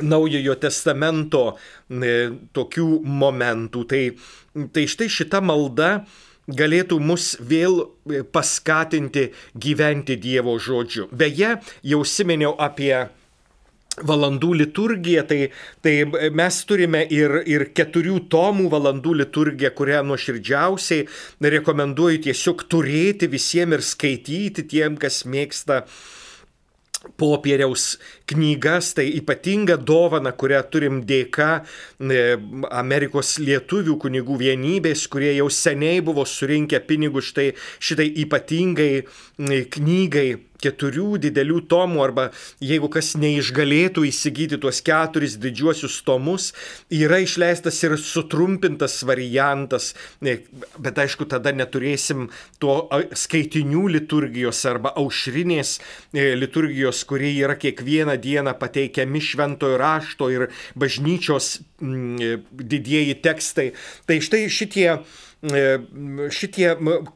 Naujojo 0.00 0.54
testamento 0.56 1.40
e, 1.52 2.32
tokių 2.56 2.86
momentų, 3.04 3.82
tai, 3.84 4.00
tai 4.72 4.86
štai 4.88 5.08
šita 5.12 5.42
malda 5.44 6.06
galėtų 6.50 6.98
mus 7.00 7.36
vėl 7.40 7.82
e, 7.82 8.22
paskatinti 8.22 9.30
gyventi 9.54 10.16
Dievo 10.20 10.58
žodžiu. 10.58 11.08
Beje, 11.12 11.56
jau 11.86 12.02
simeniau 12.04 12.56
apie 12.58 12.94
valandų 14.00 14.54
liturgiją, 14.62 15.24
tai, 15.28 15.50
tai 15.84 15.92
mes 16.32 16.60
turime 16.64 17.02
ir, 17.12 17.42
ir 17.44 17.66
keturių 17.76 18.22
tomų 18.32 18.70
valandų 18.72 19.18
liturgiją, 19.20 19.72
kurią 19.76 20.00
nuoširdžiausiai 20.08 21.04
rekomenduoju 21.56 22.22
tiesiog 22.28 22.64
turėti 22.72 23.28
visiems 23.28 23.76
ir 23.76 23.84
skaityti 23.84 24.64
tiem, 24.72 24.96
kas 24.96 25.22
mėgsta 25.28 25.82
popieriaus 27.18 27.96
knygas, 28.32 28.92
tai 28.98 29.08
ypatinga 29.18 29.78
dovana, 29.80 30.34
kurią 30.36 30.62
turim 30.72 31.00
dėka 31.08 31.50
e, 31.62 32.22
Amerikos 32.82 33.36
lietuvių 33.42 33.98
kunigų 34.02 34.38
vienybės, 34.42 35.06
kurie 35.12 35.34
jau 35.36 35.48
seniai 35.52 36.02
buvo 36.04 36.26
surinkę 36.28 36.82
pinigų 36.88 37.24
štai 37.24 37.50
šitai 37.82 38.08
ypatingai 38.24 38.90
e, 39.02 39.62
knygai 39.76 40.30
keturių 40.62 41.18
didelių 41.22 41.60
tomų 41.70 42.02
arba 42.04 42.28
jeigu 42.62 42.90
kas 42.92 43.12
neišgalėtų 43.20 44.06
įsigyti 44.08 44.58
tuos 44.62 44.82
keturis 44.84 45.36
didžiuosius 45.42 46.00
tomus, 46.06 46.50
yra 46.92 47.20
išleistas 47.22 47.80
ir 47.84 47.96
sutrumpintas 48.00 49.00
variantas, 49.08 49.92
bet 50.22 51.02
aišku, 51.04 51.26
tada 51.30 51.54
neturėsim 51.56 52.28
to 52.62 52.78
skaitinių 53.24 53.86
liturgijos 53.96 54.62
arba 54.70 54.94
aušrinės 55.02 55.76
e, 55.78 56.32
liturgijos, 56.38 57.02
kurie 57.08 57.32
yra 57.34 57.58
kiekvieną 57.60 58.18
dieną 58.22 58.54
pateikiami 58.60 59.20
šventojo 59.20 59.80
rašto 59.80 60.30
ir 60.32 60.48
bažnyčios 60.78 61.58
e, 61.58 62.38
didieji 62.50 63.18
tekstai. 63.24 63.72
Tai 64.06 64.18
štai 64.22 64.46
šitie 64.52 64.88
šitie, 65.42 66.68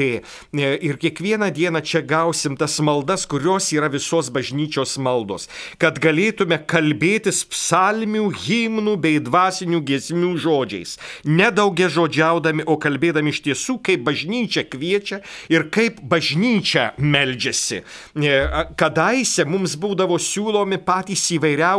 Ir 0.54 0.96
kiekvieną 1.02 1.50
dieną 1.54 1.80
čia 1.82 2.02
gausim 2.06 2.56
tas 2.56 2.80
maldas, 2.80 3.26
kurios 3.26 3.72
yra 3.74 3.88
visos 3.90 4.30
bažnyčios 4.30 4.98
maldos. 5.02 5.48
Kad 5.82 5.98
galėtume 6.02 6.58
kalbėtis 6.70 7.44
psalmių, 7.50 8.30
himnų 8.46 8.96
bei 9.02 9.18
dvasinių 9.20 9.80
giesmių 9.90 10.36
žodžiais. 10.40 10.98
Nedaugia 11.26 11.88
žodžiaudami, 11.90 12.62
o 12.70 12.78
kalbėdami 12.80 13.30
iš 13.34 13.42
tiesų, 13.48 13.74
kaip 13.82 14.00
bažnyčia 14.06 14.62
kviečia 14.70 15.18
ir 15.50 15.66
kaip 15.74 16.00
bažnyčia 16.06 16.94
meldžiasi. 16.98 17.82
Kadaise 18.78 19.44
mums 19.48 19.74
būdavo 19.80 20.18
siūlomi 20.20 20.78
patys 20.78 21.00
patys 21.00 21.22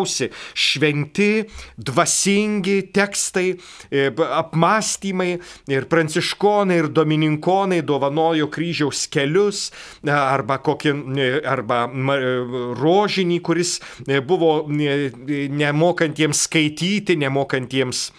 įvairiausi 0.01 0.29
šventi, 0.53 1.46
dvasingi 1.77 2.91
tekstai, 2.93 3.58
e, 3.91 4.10
apmąstymai 4.12 5.39
ir 5.67 5.88
pranciškonai 5.88 6.77
ir 6.77 6.89
domininkonai 6.89 7.81
dovanojo 7.81 8.50
kryžiaus 8.50 9.08
kelius 9.10 9.72
e, 10.03 10.12
arba, 10.12 10.60
kokį, 10.60 10.89
e, 11.17 11.41
arba 11.46 11.88
rožinį, 12.77 13.41
kuris 13.41 13.79
buvo 14.25 14.67
nemokantiems 14.70 16.48
skaityti, 16.48 17.17
nemokantiems 17.17 18.12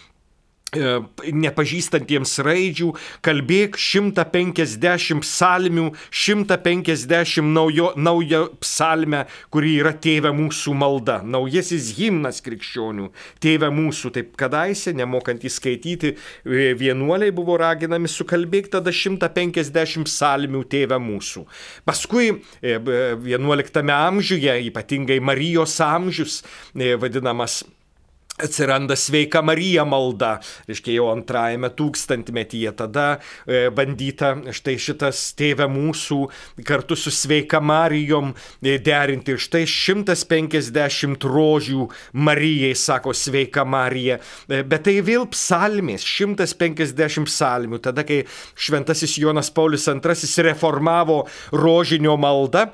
nepažįstantiems 0.73 2.39
raidžių, 2.47 2.89
kalbėk 3.25 3.77
150 3.77 5.21
psalmių, 5.21 5.91
150 6.09 7.45
naujo, 7.53 7.91
naujo 7.97 8.43
psalmę, 8.63 9.27
kuri 9.53 9.77
yra 9.83 9.93
tėvė 9.93 10.33
mūsų 10.37 10.75
malda, 10.79 11.19
naujasis 11.25 11.93
himnas 11.99 12.41
krikščionių, 12.45 13.11
tėvė 13.43 13.69
mūsų, 13.75 14.13
taip 14.17 14.33
kadaise, 14.41 14.95
nemokantys 14.97 15.59
skaityti, 15.61 16.15
e, 16.47 16.73
vienuoliai 16.79 17.35
buvo 17.37 17.59
raginami 17.61 18.09
sukalbėk 18.09 18.73
tada 18.73 18.95
150 18.97 20.09
psalmių 20.09 20.65
tėvė 20.73 20.97
mūsų. 21.03 21.45
Paskui 21.85 22.33
11 22.63 23.85
e, 23.85 23.87
amžiuje, 23.93 24.59
ypatingai 24.71 25.21
Marijos 25.21 25.77
amžius, 25.85 26.41
vadinamas 26.73 27.61
atsiranda 28.45 28.97
sveika 28.97 29.43
Marija 29.43 29.85
malda, 29.89 30.37
reiškia 30.69 30.97
jau 30.97 31.09
antrajame 31.13 31.71
tūkstantmetyje, 31.79 32.73
tada 32.79 33.07
e, 33.47 33.69
bandyta 33.75 34.35
štai 34.55 34.77
šitas 34.83 35.23
tėvė 35.39 35.69
mūsų 35.73 36.19
kartu 36.69 36.99
su 36.99 37.13
sveika 37.15 37.61
Marijom 37.63 38.33
e, 38.35 38.77
derinti. 38.83 39.37
Ir 39.37 39.43
štai 39.43 39.65
150 39.71 41.29
rožių 41.29 41.89
Marijai, 42.13 42.75
sako 42.79 43.15
sveika 43.17 43.65
Marija, 43.69 44.19
e, 44.49 44.63
bet 44.63 44.87
tai 44.89 44.99
vėl 45.05 45.29
psalmės, 45.33 46.07
150 46.07 47.29
psalmių, 47.31 47.83
tada 47.83 48.07
kai 48.09 48.23
šventasis 48.59 49.19
Jonas 49.23 49.53
Paulius 49.55 49.89
II 49.89 50.47
reformavo 50.49 51.23
rožinio 51.53 52.17
maldą, 52.21 52.69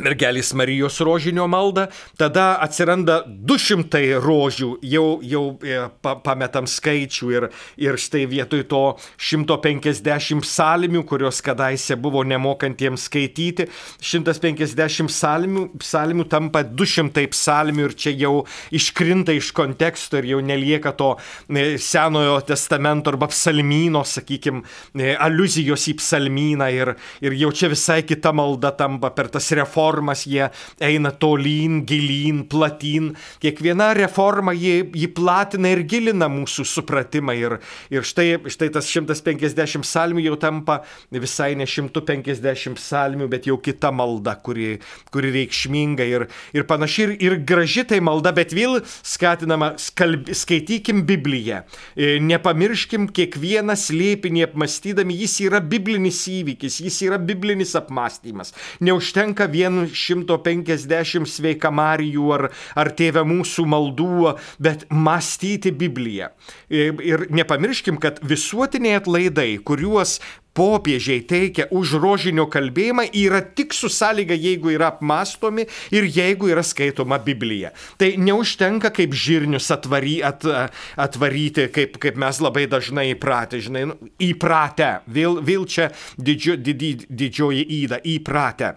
mergelės 0.00 0.52
Marijos 0.56 1.00
rožinio 1.04 1.44
maldą, 1.50 1.86
tada 2.16 2.56
atsiranda 2.64 3.20
200 3.28 4.20
rožių, 4.24 4.70
jau, 4.88 5.06
jau 5.20 5.42
e, 5.60 5.82
pa, 6.04 6.14
pametam 6.24 6.68
skaičių 6.70 7.28
ir, 7.34 7.46
ir 7.76 7.98
štai 8.00 8.24
vietoj 8.30 8.64
to 8.70 8.82
150 9.20 10.40
psalmių, 10.46 11.02
kurios 11.08 11.42
kadaise 11.44 11.98
buvo 12.00 12.22
nemokantiems 12.24 13.08
skaityti, 13.10 13.68
150 14.00 15.10
psalmių, 15.12 15.66
psalmių 15.82 16.26
tampa 16.32 16.64
200 16.64 17.26
psalmių 17.34 17.90
ir 17.90 17.96
čia 17.98 18.14
jau 18.16 18.32
iškrinta 18.72 19.36
iš 19.36 19.52
konteksto 19.56 20.22
ir 20.22 20.30
jau 20.32 20.40
nelieka 20.40 20.94
to 20.96 21.12
e, 21.52 21.76
senojo 21.76 22.40
testamento 22.48 23.12
arba 23.12 23.28
psalmyno, 23.32 24.06
sakykime, 24.08 24.64
aluzijos 25.20 25.84
į 25.92 25.98
psalmyną 26.00 26.72
ir, 26.72 26.94
ir 27.20 27.36
jau 27.44 27.52
čia 27.52 27.68
visai 27.72 28.00
kita 28.08 28.32
malda 28.32 28.72
tampa 28.76 29.12
per 29.12 29.28
tas 29.32 29.52
reformas 29.52 29.81
reformas 29.82 30.26
jie 30.26 30.48
eina 30.80 31.10
tolyn, 31.10 31.82
gilyn, 31.86 32.44
platyn. 32.48 33.12
Kiekviena 33.42 33.92
reforma 33.96 34.52
jį, 34.54 34.92
jį 34.94 35.08
platina 35.14 35.72
ir 35.72 35.82
gilina 35.88 36.28
mūsų 36.30 36.64
supratimą. 36.68 37.34
Ir, 37.34 37.56
ir 37.90 38.06
štai, 38.06 38.38
štai 38.46 38.70
tas 38.74 38.86
150 38.86 39.82
psalmių 39.82 40.26
jau 40.28 40.36
tampa 40.40 40.82
visai 41.10 41.54
ne 41.58 41.66
150 41.66 42.78
psalmių, 42.78 43.28
bet 43.28 43.46
jau 43.46 43.58
kita 43.58 43.90
malda, 43.92 44.36
kuri, 44.36 44.78
kuri 45.12 45.32
reikšminga 45.34 46.06
ir, 46.06 46.26
ir 46.54 46.66
panaši 46.68 47.02
ir, 47.06 47.14
ir 47.20 47.38
graži 47.46 47.84
tai 47.88 48.00
malda, 48.04 48.32
bet 48.34 48.54
vėl 48.54 48.80
skatinama 48.86 49.74
skalb, 49.82 50.30
skaitykim 50.30 51.02
Bibliją. 51.08 51.62
E, 51.96 52.18
nepamirškim 52.22 53.08
kiekvieną 53.14 53.76
slėpinį 53.78 54.46
apmastydami, 54.48 55.16
jis 55.24 55.38
yra 55.48 55.62
biblinis 55.64 56.22
įvykis, 56.30 56.80
jis 56.84 57.02
yra 57.08 57.18
biblinis 57.18 57.74
apmąstymas. 57.78 58.54
Neužtenka 58.84 59.48
vien 59.50 59.71
vien 59.72 60.24
150 60.26 61.28
sveikamarijų 61.28 62.28
ar, 62.36 62.48
ar 62.76 62.92
tėvę 62.96 63.24
mūsų 63.28 63.66
maldų, 63.72 64.36
bet 64.62 64.86
mąstyti 64.90 65.72
Bibliją. 65.72 66.32
Ir 66.70 67.26
nepamirškim, 67.30 68.00
kad 68.02 68.20
visuotiniai 68.22 69.00
atlaidai, 69.00 69.58
kuriuos 69.64 70.20
popiežiai 70.52 71.22
teikia 71.24 71.64
už 71.72 71.96
rožinio 71.96 72.44
kalbėjimą 72.52 73.06
yra 73.16 73.40
tik 73.40 73.72
su 73.72 73.88
sąlyga, 73.88 74.36
jeigu 74.36 74.74
yra 74.74 74.90
apmastomi 74.92 75.64
ir 75.94 76.04
jeigu 76.04 76.50
yra 76.52 76.64
skaitoma 76.66 77.16
Biblija. 77.24 77.72
Tai 77.96 78.10
neužtenka 78.20 78.92
kaip 78.92 79.16
žirnius 79.16 79.70
atvary, 79.72 80.18
at, 80.20 80.44
atvaryti, 81.00 81.70
kaip, 81.72 81.96
kaip 82.02 82.20
mes 82.20 82.40
labai 82.44 82.66
dažnai 82.68 83.08
įpratę, 83.14 83.62
žinai, 83.64 83.86
nu, 83.88 84.12
įpratę, 84.20 84.98
vėl, 85.08 85.40
vėl 85.40 85.64
čia 85.64 85.88
didžio, 86.20 86.60
didį, 86.60 86.94
didžioji 87.08 87.68
įda, 87.82 88.04
įpratę. 88.18 88.76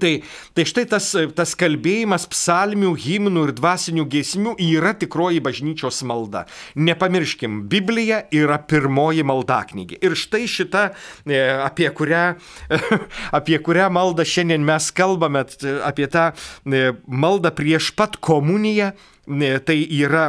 Tai, 0.00 0.12
tai 0.56 0.64
štai 0.68 0.84
tas, 0.90 1.08
tas 1.36 1.54
kalbėjimas 1.58 2.26
psalmių, 2.32 2.92
himnų 3.00 3.46
ir 3.48 3.52
dvasinių 3.56 4.06
giesmių 4.12 4.54
yra 4.62 4.92
tikroji 4.98 5.42
bažnyčios 5.44 6.02
malda. 6.08 6.44
Nepamirškim, 6.76 7.62
Biblija 7.70 8.22
yra 8.34 8.58
pirmoji 8.62 9.24
maldaknygė. 9.26 10.00
Ir 10.04 10.16
štai 10.18 10.44
šita, 10.50 10.88
e, 11.26 11.40
apie 11.64 11.88
kurią, 11.94 12.24
apie 13.38 13.60
kurią 13.62 13.88
maldą 13.94 14.26
šiandien 14.26 14.64
mes 14.66 14.90
kalbame, 14.96 15.46
apie 15.86 16.10
tą 16.12 16.30
e, 16.32 16.90
maldą 17.06 17.54
prieš 17.56 17.92
pat 17.96 18.18
komuniją, 18.20 18.92
e, 19.26 19.56
tai 19.64 19.80
yra 20.02 20.28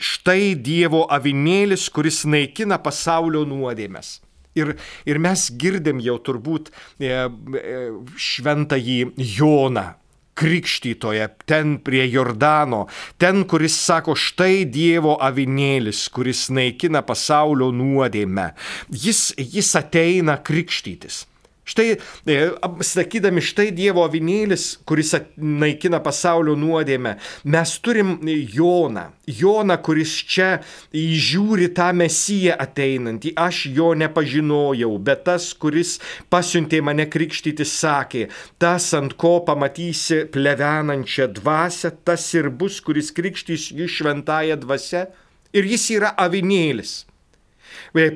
štai 0.00 0.54
Dievo 0.56 1.04
avinėlis, 1.12 1.90
kuris 1.92 2.22
naikina 2.24 2.78
pasaulio 2.80 3.44
nuodėmės. 3.44 4.23
Ir, 4.54 4.76
ir 5.06 5.18
mes 5.18 5.48
girdim 5.58 6.00
jau 6.02 6.16
turbūt 6.22 6.70
e, 6.70 7.10
e, 7.10 7.74
šventąjį 8.14 8.98
Joną, 9.34 9.86
krikštytoje, 10.34 11.28
ten 11.46 11.76
prie 11.78 12.06
Jordano, 12.10 12.84
ten, 13.18 13.44
kuris 13.50 13.76
sako, 13.78 14.16
štai 14.18 14.64
Dievo 14.66 15.14
avinėlis, 15.22 16.08
kuris 16.14 16.48
naikina 16.54 17.04
pasaulio 17.06 17.70
nuodėmę. 17.74 18.50
Jis, 18.90 19.28
jis 19.38 19.70
ateina 19.78 20.38
krikštytis. 20.42 21.24
Štai, 21.64 21.96
e, 22.28 22.38
sakydami, 22.84 23.40
štai 23.40 23.70
Dievo 23.72 24.02
avinėlis, 24.04 24.66
kuris 24.84 25.14
naikina 25.40 25.96
pasaulio 26.04 26.52
nuodėmę, 26.60 27.14
mes 27.48 27.72
turim 27.80 28.18
Joną. 28.28 29.06
Joną, 29.24 29.78
kuris 29.80 30.12
čia 30.28 30.48
įžiūri 30.92 31.70
tą 31.76 31.88
mesiją 31.96 32.58
ateinantį. 32.60 33.32
Aš 33.40 33.62
jo 33.72 33.94
nepažinojau, 33.96 34.92
bet 35.00 35.24
tas, 35.24 35.48
kuris 35.56 35.96
pasiuntė 36.28 36.82
mane 36.84 37.08
krikštyti, 37.08 37.64
sakė, 37.64 38.26
tas 38.60 38.90
ant 38.98 39.16
ko 39.16 39.38
pamatysi 39.48 40.26
plevenančią 40.34 41.30
dvasę, 41.40 41.94
tas 42.04 42.28
ir 42.36 42.52
bus, 42.52 42.82
kuris 42.84 43.08
krikštys 43.16 43.70
jų 43.72 43.88
šventąją 43.88 44.60
dvasę. 44.60 45.08
Ir 45.54 45.64
jis 45.70 45.88
yra 45.96 46.12
avinėlis. 46.18 47.04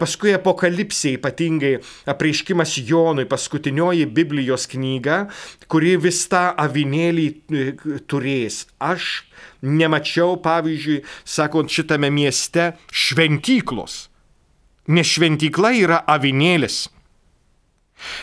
Paskui 0.01 0.35
apokalipsė, 0.37 1.15
ypatingai 1.19 1.77
apreiškimas 2.11 2.77
Jonui, 2.89 3.27
paskutinioji 3.31 4.09
Biblijos 4.15 4.69
knyga, 4.71 5.25
kuri 5.71 5.97
vis 6.01 6.25
tą 6.31 6.49
avinėlį 6.59 7.27
e, 7.29 7.69
turės. 8.11 8.65
Aš 8.79 9.29
nemačiau, 9.63 10.39
pavyzdžiui, 10.45 11.03
sakant, 11.27 11.73
šitame 11.73 12.11
mieste 12.15 12.73
šventyklos. 12.91 14.07
Nes 14.89 15.09
šventykla 15.15 15.75
yra 15.77 16.03
avinėlis. 16.09 16.87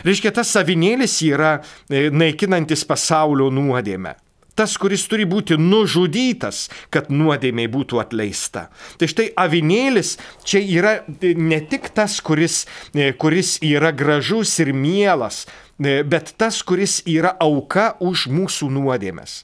Reiškia, 0.08 0.32
tas 0.36 0.54
avinėlis 0.58 1.20
yra 1.28 1.58
e, 1.90 2.08
naikinantis 2.10 2.88
pasaulio 2.88 3.52
nuodėmę 3.54 4.16
tas, 4.56 4.78
kuris 4.80 5.06
turi 5.12 5.28
būti 5.28 5.58
nužudytas, 5.60 6.66
kad 6.94 7.12
nuodėmiai 7.12 7.70
būtų 7.72 8.00
atleista. 8.02 8.70
Tai 9.00 9.10
štai 9.12 9.30
avinėlis 9.40 10.16
čia 10.48 10.64
yra 10.64 10.96
ne 11.22 11.60
tik 11.70 11.92
tas, 11.96 12.18
kuris, 12.24 12.64
e, 12.96 13.12
kuris 13.12 13.58
yra 13.64 13.92
gražus 13.92 14.56
ir 14.64 14.72
mielas, 14.74 15.44
e, 15.80 16.02
bet 16.04 16.34
tas, 16.40 16.62
kuris 16.64 17.02
yra 17.06 17.36
auka 17.40 17.94
už 18.00 18.28
mūsų 18.32 18.72
nuodėmes. 18.80 19.44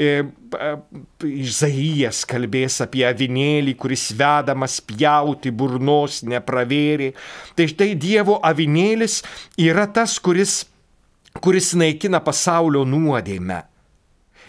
E, 0.00 0.24
Izaijas 1.22 2.22
kalbės 2.28 2.80
apie 2.84 3.04
avinėlį, 3.08 3.74
kuris 3.80 4.10
vedamas 4.16 4.80
pjauti 4.84 5.52
burnos 5.52 6.22
nepravėrė. 6.28 7.12
Tai 7.56 7.68
štai 7.68 7.92
Dievo 8.00 8.38
avinėlis 8.44 9.20
yra 9.60 9.86
tas, 9.88 10.18
kuris, 10.20 10.62
kuris 11.40 11.72
naikina 11.78 12.20
pasaulio 12.24 12.84
nuodėmę. 12.88 13.62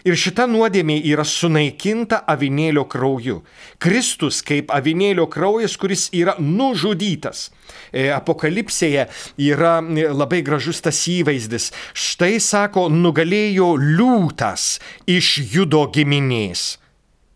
Ir 0.04 0.18
šita 0.20 0.44
nuodėmė 0.44 0.98
yra 1.08 1.24
sunaikinta 1.24 2.18
avinėlio 2.28 2.82
krauju. 2.92 3.38
Kristus 3.80 4.42
kaip 4.44 4.68
avinėlio 4.76 5.24
kraujas, 5.32 5.78
kuris 5.80 6.10
yra 6.12 6.34
nužudytas. 6.36 7.46
E, 7.88 8.10
apokalipsėje 8.12 9.06
yra 9.40 9.78
e, 9.80 10.04
labai 10.12 10.42
gražus 10.44 10.82
tas 10.84 10.98
įvaizdis. 11.08 11.70
Štai 11.96 12.36
sako, 12.36 12.90
nugalėjo 12.92 13.70
liūtas 13.80 14.66
iš 15.08 15.38
judo 15.54 15.86
giminės. 15.94 16.74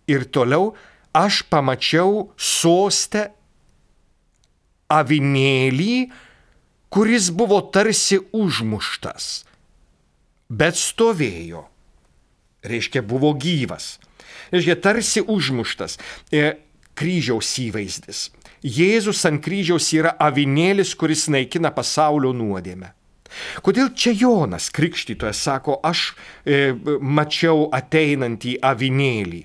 Ir 0.04 0.28
toliau 0.28 0.74
aš 1.16 1.40
pamačiau 1.48 2.28
sostę 2.36 3.30
avinėlį, 4.92 5.96
kuris 6.92 7.32
buvo 7.32 7.62
tarsi 7.72 8.20
užmuštas, 8.36 9.32
bet 10.52 10.76
stovėjo 10.76 11.64
reiškia 12.64 13.02
buvo 13.02 13.32
gyvas. 13.34 13.96
Reiškia, 14.52 14.78
tarsi 14.82 15.22
užmuštas. 15.22 15.98
E, 16.32 16.56
kryžiaus 16.98 17.50
įvaizdis. 17.62 18.28
Jėzus 18.64 19.22
ant 19.28 19.42
kryžiaus 19.44 19.92
yra 19.94 20.16
avinėlis, 20.18 20.96
kuris 20.98 21.28
naikina 21.30 21.70
pasaulio 21.74 22.32
nuodėmę. 22.34 22.92
Kodėl 23.62 23.92
čia 23.94 24.14
Jonas 24.16 24.70
Krikštytojas 24.74 25.42
sako, 25.44 25.78
aš 25.84 26.14
e, 26.44 26.72
mačiau 27.00 27.68
ateinantį 27.76 28.56
avinėlį? 28.64 29.44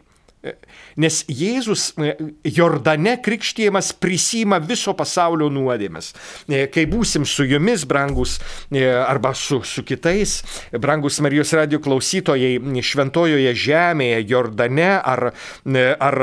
Nes 0.99 1.21
Jėzus 1.31 1.91
e, 1.95 2.13
Jordane 2.51 3.15
krikštėjimas 3.23 3.93
prisima 4.03 4.59
viso 4.59 4.91
pasaulio 4.97 5.47
nuodėmes. 5.53 6.11
E, 6.47 6.65
kai 6.73 6.83
būsim 6.91 7.27
su 7.27 7.45
jumis, 7.47 7.85
brangus, 7.87 8.39
e, 8.67 8.83
arba 8.91 9.33
su, 9.37 9.61
su 9.63 9.85
kitais, 9.87 10.41
brangus 10.83 11.21
Marijos 11.23 11.53
radio 11.55 11.79
klausytojai 11.83 12.57
šventojoje 12.83 13.55
žemėje, 13.65 14.19
Jordane 14.33 14.91
ar, 14.99 15.29
ar 15.31 16.19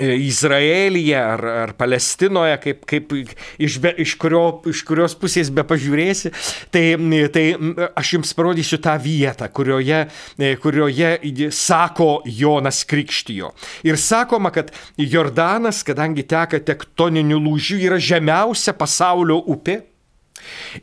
Izraelyje 0.00 1.16
ar, 1.18 1.44
ar 1.64 1.72
Palestinoje, 1.78 2.56
kaip, 2.62 2.84
kaip 2.88 3.12
iš, 3.58 3.78
be, 3.82 3.92
iš, 4.04 4.14
kurio, 4.20 4.42
iš 4.68 4.82
kurios 4.86 5.16
pusės 5.18 5.50
be 5.54 5.64
pažiūrėsi, 5.66 6.32
tai, 6.74 6.84
tai 7.34 7.44
aš 7.98 8.14
jums 8.16 8.34
parodysiu 8.38 8.80
tą 8.82 8.94
vietą, 9.02 9.48
kurioje, 9.54 10.04
e, 10.38 10.52
kurioje 10.62 11.50
sako 11.54 12.10
Jonas 12.26 12.84
Krikštijo. 12.88 13.52
Ir 13.88 13.98
sakoma, 14.00 14.52
kad 14.54 14.72
Jordanas, 14.98 15.82
kadangi 15.86 16.26
teka 16.28 16.62
tektoninių 16.68 17.40
lūžių, 17.48 17.80
yra 17.88 17.98
žemiausia 18.02 18.76
pasaulio 18.78 19.40
upė. 19.50 19.80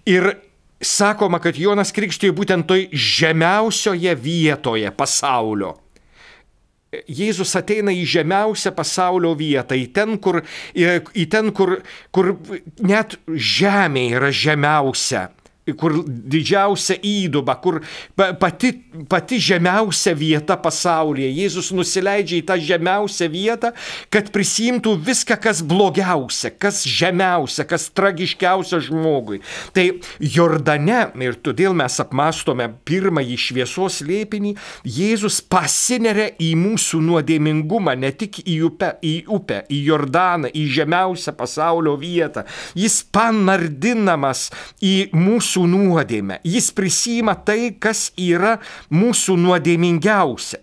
Ir 0.10 0.34
sakoma, 0.84 1.40
kad 1.44 1.58
Jonas 1.60 1.94
Krikštijo 1.96 2.36
būtent 2.36 2.68
toj 2.68 2.90
žemiausioje 2.92 4.16
vietoje 4.20 4.92
pasaulio. 4.96 5.76
Jėzus 7.08 7.56
ateina 7.60 7.94
į 7.96 8.04
žemiausią 8.16 8.74
pasaulio 8.76 9.34
vietą, 9.38 9.78
į 9.78 9.88
ten, 9.96 10.18
kur, 10.22 10.42
į 10.76 11.26
ten, 11.32 11.52
kur, 11.56 11.80
kur 12.16 12.36
net 12.84 13.18
žemė 13.28 14.10
yra 14.18 14.32
žemiausia 14.34 15.30
kur 15.74 16.04
didžiausia 16.06 17.00
įduba, 17.02 17.56
kur 17.58 17.80
pati, 18.16 18.70
pati 19.10 19.40
žemiausia 19.42 20.14
vieta 20.14 20.58
pasaulyje. 20.62 21.32
Jėzus 21.34 21.72
nusileidžia 21.74 22.38
į 22.38 22.46
tą 22.46 22.58
žemiausią 22.62 23.30
vietą, 23.34 23.72
kad 24.14 24.30
prisimtų 24.36 24.94
viską, 25.08 25.40
kas 25.42 25.64
blogiausia, 25.66 26.52
kas 26.54 26.84
žemiausia, 26.86 27.66
kas 27.66 27.88
tragiškiausia 27.98 28.80
žmogui. 28.86 29.42
Tai 29.74 29.88
Jordane, 30.22 31.00
ir 31.26 31.40
todėl 31.42 31.74
mes 31.78 31.98
apmastome 32.04 32.70
pirmąjį 32.86 33.40
šviesos 33.48 34.04
lėpinį, 34.06 34.54
Jėzus 34.86 35.40
pasineria 35.42 36.30
į 36.38 36.52
mūsų 36.62 37.02
nuodėmingumą, 37.10 37.98
ne 37.98 38.14
tik 38.14 38.44
į 38.46 38.60
upę, 38.70 38.92
į, 39.02 39.16
upę, 39.34 39.64
į 39.74 39.82
Jordaną, 39.90 40.54
į 40.54 40.68
žemiausią 40.78 41.34
pasaulio 41.40 41.96
vietą. 41.98 42.46
Jis 42.78 43.02
panardinamas 43.16 44.52
į 44.86 45.10
mūsų 45.16 45.55
mūsų 45.56 45.68
nuodėmę. 45.68 46.40
Jis 46.44 46.72
prisima 46.72 47.36
tai, 47.36 47.76
kas 47.80 48.12
yra 48.18 48.60
mūsų 48.92 49.38
nuodėmingiausia. 49.38 50.60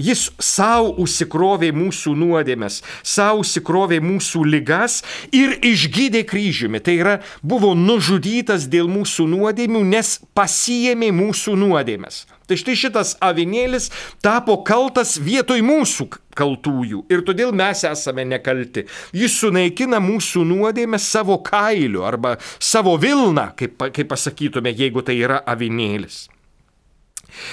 Jis 0.00 0.30
savo 0.40 0.94
užsikrovė 0.96 1.72
mūsų 1.76 2.14
nuodėmės, 2.16 2.82
savo 3.04 3.42
užsikrovė 3.42 4.00
mūsų 4.00 4.44
lygas 4.48 5.02
ir 5.30 5.58
išgydė 5.60 6.24
kryžiumi. 6.24 6.80
Tai 6.80 6.94
yra, 6.96 7.18
buvo 7.42 7.74
nužudytas 7.74 8.64
dėl 8.66 8.88
mūsų 8.88 9.28
nuodėmių, 9.28 9.84
nes 9.84 10.20
pasijėmė 10.32 11.12
mūsų 11.12 11.56
nuodėmės. 11.60 12.24
Tai 12.50 12.56
štai 12.58 12.74
šitas 12.74 13.12
avinėlis 13.22 13.84
tapo 14.26 14.56
kaltas 14.66 15.12
vietoj 15.22 15.60
mūsų 15.62 16.08
kaltųjų 16.34 17.04
ir 17.14 17.22
todėl 17.22 17.52
mes 17.54 17.84
esame 17.86 18.24
nekalti. 18.26 18.88
Jis 19.14 19.36
sunaikina 19.38 20.00
mūsų 20.02 20.42
nuodėmę 20.48 20.98
savo 20.98 21.36
kailiu 21.46 22.02
arba 22.08 22.34
savo 22.58 22.96
vilną, 22.98 23.52
kaip, 23.54 23.78
kaip 23.94 24.10
pasakytume, 24.10 24.74
jeigu 24.74 25.06
tai 25.06 25.20
yra 25.22 25.38
avinėlis. 25.46 26.24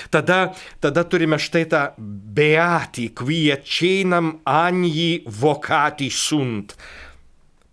Tada, 0.10 0.56
tada 0.82 1.06
turime 1.06 1.38
štai 1.38 1.68
tą 1.70 1.84
beatį, 2.00 3.12
kviečianam 3.22 4.40
anjį 4.50 5.12
vokatį 5.30 6.10
sunt. 6.10 6.74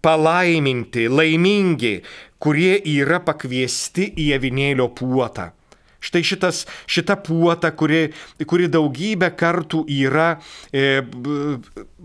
Palaiminti, 0.05 1.09
laimingi, 1.09 1.97
kurie 2.37 2.77
yra 2.99 3.25
pakviesti 3.25 4.11
į 4.21 4.35
avinėlio 4.37 4.93
puotą. 4.93 5.55
Štai 6.05 6.23
šitas, 6.27 6.64
šita 6.90 7.17
puota, 7.25 7.71
kuri, 7.73 8.11
kuri 8.49 8.69
daugybę 8.69 9.31
kartų 9.40 9.85
yra 9.88 10.35
e, 10.69 11.01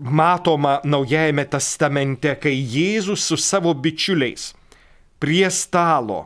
matoma 0.00 0.78
Naujajame 0.88 1.44
testamente, 1.52 2.32
kai 2.40 2.54
Jėzus 2.56 3.28
su 3.28 3.36
savo 3.40 3.74
bičiuliais 3.76 4.50
prie 5.20 5.44
stalo 5.52 6.24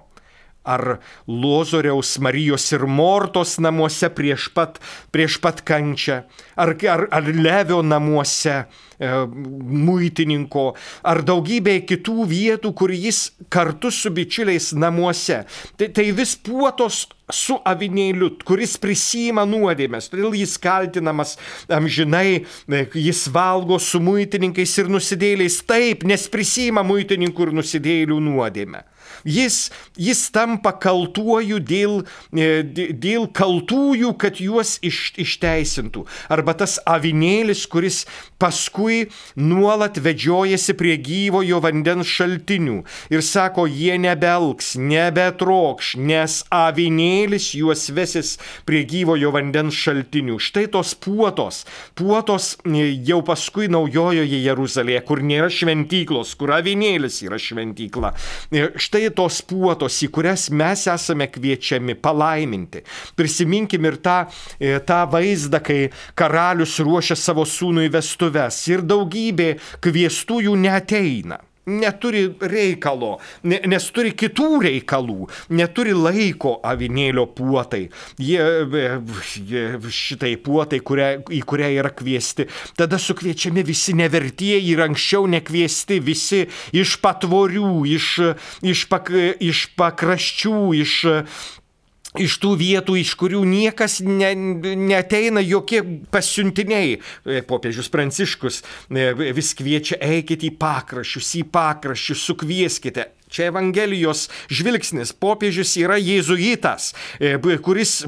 ar 0.64 0.98
Lozoriaus 1.28 2.16
Marijos 2.18 2.66
ir 2.72 2.86
Mortos 2.88 3.58
namuose 3.60 4.08
prieš 4.14 4.48
pat, 4.56 4.80
prieš 5.12 5.38
pat 5.44 5.60
kančią, 5.66 6.22
ar, 6.56 6.74
ar, 6.88 7.06
ar 7.12 7.28
Levio 7.28 7.82
namuose, 7.84 8.64
e, 8.96 9.10
muitininko, 9.84 10.70
ar 11.04 11.20
daugybė 11.26 11.80
kitų 11.88 12.24
vietų, 12.30 12.72
kur 12.72 12.94
jis 12.94 13.26
kartu 13.52 13.92
su 13.92 14.12
bičiuliais 14.14 14.72
namuose. 14.78 15.42
Tai, 15.76 15.90
tai 15.92 16.08
vis 16.16 16.32
puotos 16.40 17.04
su 17.32 17.56
avinėliu, 17.64 18.30
kuris 18.44 18.76
prisima 18.80 19.44
nuodėmės, 19.48 20.10
todėl 20.12 20.34
jis 20.36 20.56
kaltinamas 20.60 21.36
amžinai, 21.72 22.44
e, 22.68 22.82
jis 23.04 23.26
valgo 23.32 23.78
su 23.80 24.00
muitininkais 24.00 24.78
ir 24.80 24.90
nusidėliais 24.92 25.60
taip, 25.68 26.08
nes 26.08 26.28
prisima 26.32 26.84
muitininkų 26.86 27.48
ir 27.48 27.56
nusidėlių 27.60 28.20
nuodėmę. 28.32 28.84
Jis, 29.24 29.70
jis 29.96 30.20
tampa 30.34 30.74
kaltuoju 30.76 31.58
dėl, 31.64 32.02
e, 32.36 32.62
dėl 32.92 33.26
kaltųjų, 33.32 34.12
kad 34.20 34.40
juos 34.42 34.76
iš, 34.84 35.14
išteisintų. 35.20 36.04
Arba 36.28 36.52
tas 36.58 36.76
avinėlis, 36.84 37.64
kuris 37.70 38.04
paskui 38.40 39.08
nuolat 39.36 39.96
vedžiojasi 40.04 40.76
prie 40.76 40.96
gyvojo 41.00 41.62
vandens 41.64 42.10
šaltinių 42.10 42.82
ir 43.14 43.24
sako, 43.24 43.64
jie 43.70 43.96
nebelks, 44.00 44.74
nebetrokš, 44.76 45.94
nes 45.96 46.42
avinėlis 46.52 47.52
juos 47.56 47.86
vesis 47.96 48.34
prie 48.68 48.84
gyvojo 48.88 49.32
vandens 49.34 49.78
šaltinių. 49.78 50.36
Štai 50.42 50.66
tos 50.74 50.92
puotos, 50.98 51.62
puotos 51.96 52.54
e, 52.68 52.90
jau 53.08 53.22
paskui 53.24 53.70
naujojoje 53.72 54.42
Jeruzalėje, 54.44 55.00
kur 55.08 55.24
nėra 55.24 55.48
šventyklos, 55.48 56.36
kur 56.36 56.52
avinėlis 56.58 57.22
yra 57.24 57.40
šventykla. 57.40 58.12
E, 58.52 58.68
štai 58.76 59.06
tos 59.16 59.40
puotos, 59.46 60.00
į 60.04 60.10
kurias 60.14 60.48
mes 60.50 60.84
esame 60.90 61.28
kviečiami 61.32 61.96
palaiminti. 62.04 62.84
Prisiminkim 63.16 63.88
ir 63.88 63.98
tą, 64.04 64.18
e, 64.58 64.76
tą 64.86 65.04
vaizdą, 65.10 65.62
kai 65.64 65.80
karalius 66.18 66.78
ruošia 66.84 67.16
savo 67.18 67.46
sūnų 67.48 67.88
į 67.88 67.94
vestuves 67.96 68.60
ir 68.72 68.84
daugybė 68.84 69.54
kviestųjų 69.84 70.56
neteina 70.60 71.40
neturi 71.66 72.26
reikalo, 72.40 73.18
nes 73.44 73.88
turi 73.94 74.12
kitų 74.16 74.48
reikalų, 74.64 75.28
neturi 75.56 75.94
laiko 75.96 76.58
avinėlio 76.66 77.26
puotai. 77.36 77.86
Jie, 78.20 78.42
jie 79.48 79.64
šitai 79.88 80.34
puotai, 80.44 80.80
kuria, 80.84 81.14
į 81.24 81.42
kurią 81.48 81.70
yra 81.80 81.92
kviesti. 81.94 82.48
Tada 82.78 83.00
sukviečiami 83.00 83.64
visi 83.66 83.96
nevertieji 83.96 84.74
ir 84.74 84.84
anksčiau 84.84 85.28
nekviesti, 85.30 86.00
visi 86.04 86.44
iš 86.76 86.98
patvorių, 87.04 87.74
iš, 87.94 88.10
iš, 88.64 88.86
pak, 88.92 89.12
iš 89.40 89.68
pakraščių, 89.78 90.58
iš 90.84 90.96
iš 92.20 92.36
tų 92.42 92.54
vietų, 92.60 92.96
iš 93.00 93.14
kurių 93.18 93.42
niekas 93.48 93.98
ne, 94.06 94.30
neteina 94.34 95.42
jokie 95.42 95.82
pasiuntiniai. 96.14 96.98
E, 96.98 97.42
popiežius 97.46 97.90
Pranciškus 97.92 98.62
e, 98.62 99.10
vis 99.34 99.54
kviečia 99.58 99.98
eikite 99.98 100.48
į 100.50 100.54
pakraščius, 100.60 101.34
į 101.40 101.44
pakraščius, 101.54 102.26
sukvieskite. 102.30 103.10
Čia 103.34 103.48
Evangelijos 103.50 104.28
žvilgsnis. 104.46 105.10
Popiežius 105.18 105.72
yra 105.80 105.96
jėzuitas, 105.98 106.92
e, 107.18 107.34
kuris 107.64 108.04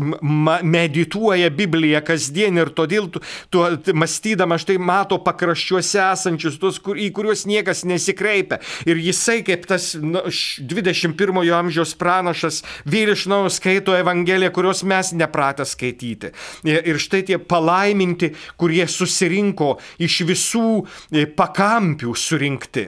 medituoja 0.63 1.51
Bibliją 1.51 2.03
kasdien 2.07 2.61
ir 2.61 2.71
todėl 2.77 3.09
tuo 3.51 3.65
mąstydama 3.91 4.59
štai 4.63 4.79
mato 4.79 5.19
pakraščiuose 5.25 5.99
esančius, 6.05 6.61
tuos, 6.63 6.79
kur, 6.83 6.95
į 6.95 7.09
kuriuos 7.17 7.43
niekas 7.51 7.83
nesikreipia. 7.89 8.61
Ir 8.87 9.01
jisai 9.03 9.41
kaip 9.47 9.67
tas 9.67 9.95
nu, 9.99 10.23
21-ojo 10.31 11.57
amžiaus 11.59 11.97
pranašas 11.99 12.63
vėl 12.87 13.17
iš 13.17 13.27
naujo 13.33 13.51
skaito 13.51 13.97
Evangeliją, 13.99 14.53
kurios 14.55 14.85
mes 14.87 15.11
nepratę 15.17 15.67
skaityti. 15.67 16.31
E, 16.63 16.79
ir 16.87 17.03
štai 17.03 17.25
tie 17.27 17.41
palaiminti, 17.43 18.31
kurie 18.61 18.87
susirinko 18.87 19.75
iš 19.99 20.23
visų 20.29 20.69
e, 21.11 21.27
pakampių 21.27 22.15
surinkti. 22.15 22.87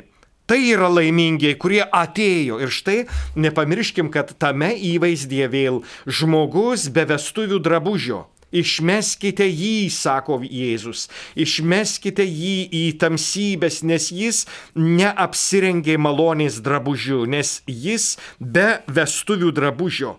Tai 0.48 0.58
yra 0.64 0.88
laimingieji, 0.88 1.58
kurie 1.60 1.82
atėjo. 1.84 2.56
Ir 2.64 2.72
štai 2.72 3.02
nepamirškim, 3.36 4.08
kad 4.08 4.32
tame 4.40 4.70
įvaizdyje 4.94 5.48
vėl 5.52 5.82
žmogus 6.08 6.86
be 6.88 7.04
vestuvių 7.10 7.60
drabužio. 7.60 8.24
Išmeskite 8.48 9.44
jį, 9.44 9.90
sako 9.92 10.38
Jėzus, 10.40 11.10
išmeskite 11.36 12.24
jį 12.24 12.54
į 12.72 12.84
tamsybės, 12.96 13.82
nes 13.84 14.08
jis 14.08 14.38
neapsirengė 14.72 15.98
malonės 16.00 16.62
drabužių, 16.64 17.26
nes 17.28 17.58
jis 17.68 18.14
be 18.40 18.80
vestuvių 18.88 19.52
drabužio. 19.52 20.16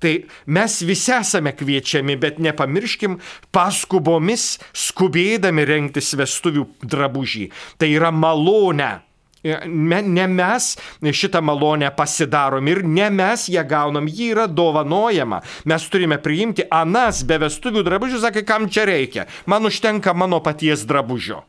Tai 0.00 0.16
mes 0.48 0.80
visi 0.82 1.12
esame 1.14 1.52
kviečiami, 1.52 2.16
bet 2.16 2.40
nepamirškim 2.42 3.20
paskubomis 3.52 4.56
skubėdami 4.72 5.68
rengtis 5.68 6.16
vestuvių 6.16 6.64
drabužį. 6.82 7.50
Tai 7.76 7.92
yra 8.00 8.10
malonė 8.10 8.94
Ne 9.42 10.26
mes 10.28 10.68
šitą 11.02 11.42
malonę 11.42 11.90
pasidarom 11.96 12.68
ir 12.68 12.84
ne 12.84 13.10
mes 13.10 13.48
ją 13.50 13.64
gaunam, 13.68 14.08
ji 14.08 14.32
yra 14.34 14.46
dovanojama. 14.46 15.42
Mes 15.64 15.88
turime 15.90 16.18
priimti 16.22 16.66
anas 16.70 17.24
be 17.26 17.40
vestuvių 17.42 17.82
drabužių, 17.86 18.22
sakė, 18.22 18.46
kam 18.46 18.68
čia 18.70 18.86
reikia. 18.86 19.26
Man 19.46 19.66
užtenka 19.66 20.14
mano 20.14 20.40
paties 20.40 20.86
drabužio. 20.86 21.42